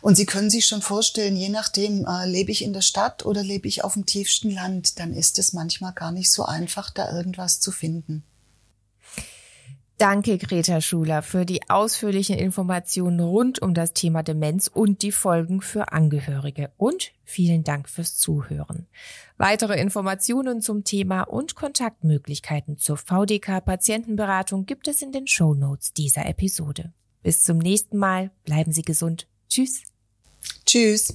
Und 0.01 0.17
Sie 0.17 0.27
können 0.27 0.51
sich 0.51 0.67
schon 0.67 0.83
vorstellen, 0.83 1.37
je 1.37 1.49
nachdem, 1.49 2.07
äh, 2.07 2.27
lebe 2.27 2.51
ich 2.51 2.63
in 2.63 2.73
der 2.73 2.81
Stadt 2.81 3.25
oder 3.25 3.43
lebe 3.43 3.69
ich 3.69 3.85
auf 3.85 3.95
dem 3.95 4.07
tiefsten 4.07 4.51
Land, 4.51 4.99
dann 4.99 5.15
ist 5.15 5.39
es 5.39 5.53
manchmal 5.53 5.93
gar 5.93 6.13
nicht 6.13 6.31
so 6.31 6.45
einfach, 6.45 6.91
da 6.91 7.15
irgendwas 7.15 7.61
zu 7.61 7.71
finden. 7.71 8.25
Danke, 9.99 10.37
Greta 10.39 10.81
Schuler, 10.81 11.23
für 11.23 11.45
die 11.45 11.69
ausführlichen 11.71 12.37
Informationen 12.37 13.21
rund 13.21 13.63
um 13.63 13.73
das 13.73 13.93
Thema 13.93 14.23
Demenz 14.23 14.67
und 14.67 15.03
die 15.03 15.13
Folgen 15.13 15.61
für 15.61 15.93
Angehörige. 15.93 16.73
Und 16.77 17.13
vielen 17.25 17.63
Dank 17.63 17.89
fürs 17.89 18.17
Zuhören. 18.17 18.87
Weitere 19.39 19.81
Informationen 19.81 20.61
zum 20.61 20.83
Thema 20.83 21.23
und 21.23 21.55
Kontaktmöglichkeiten 21.55 22.79
zur 22.79 22.97
VDK 22.97 23.65
Patientenberatung 23.65 24.67
gibt 24.67 24.89
es 24.89 25.03
in 25.03 25.13
den 25.13 25.27
Show 25.27 25.55
Notes 25.55 25.93
dieser 25.93 26.27
Episode. 26.27 26.93
Bis 27.23 27.43
zum 27.43 27.59
nächsten 27.59 27.97
Mal. 27.97 28.31
Bleiben 28.45 28.73
Sie 28.73 28.83
gesund. 28.83 29.29
Tschüss. 29.49 29.83
Tschüss. 30.67 31.15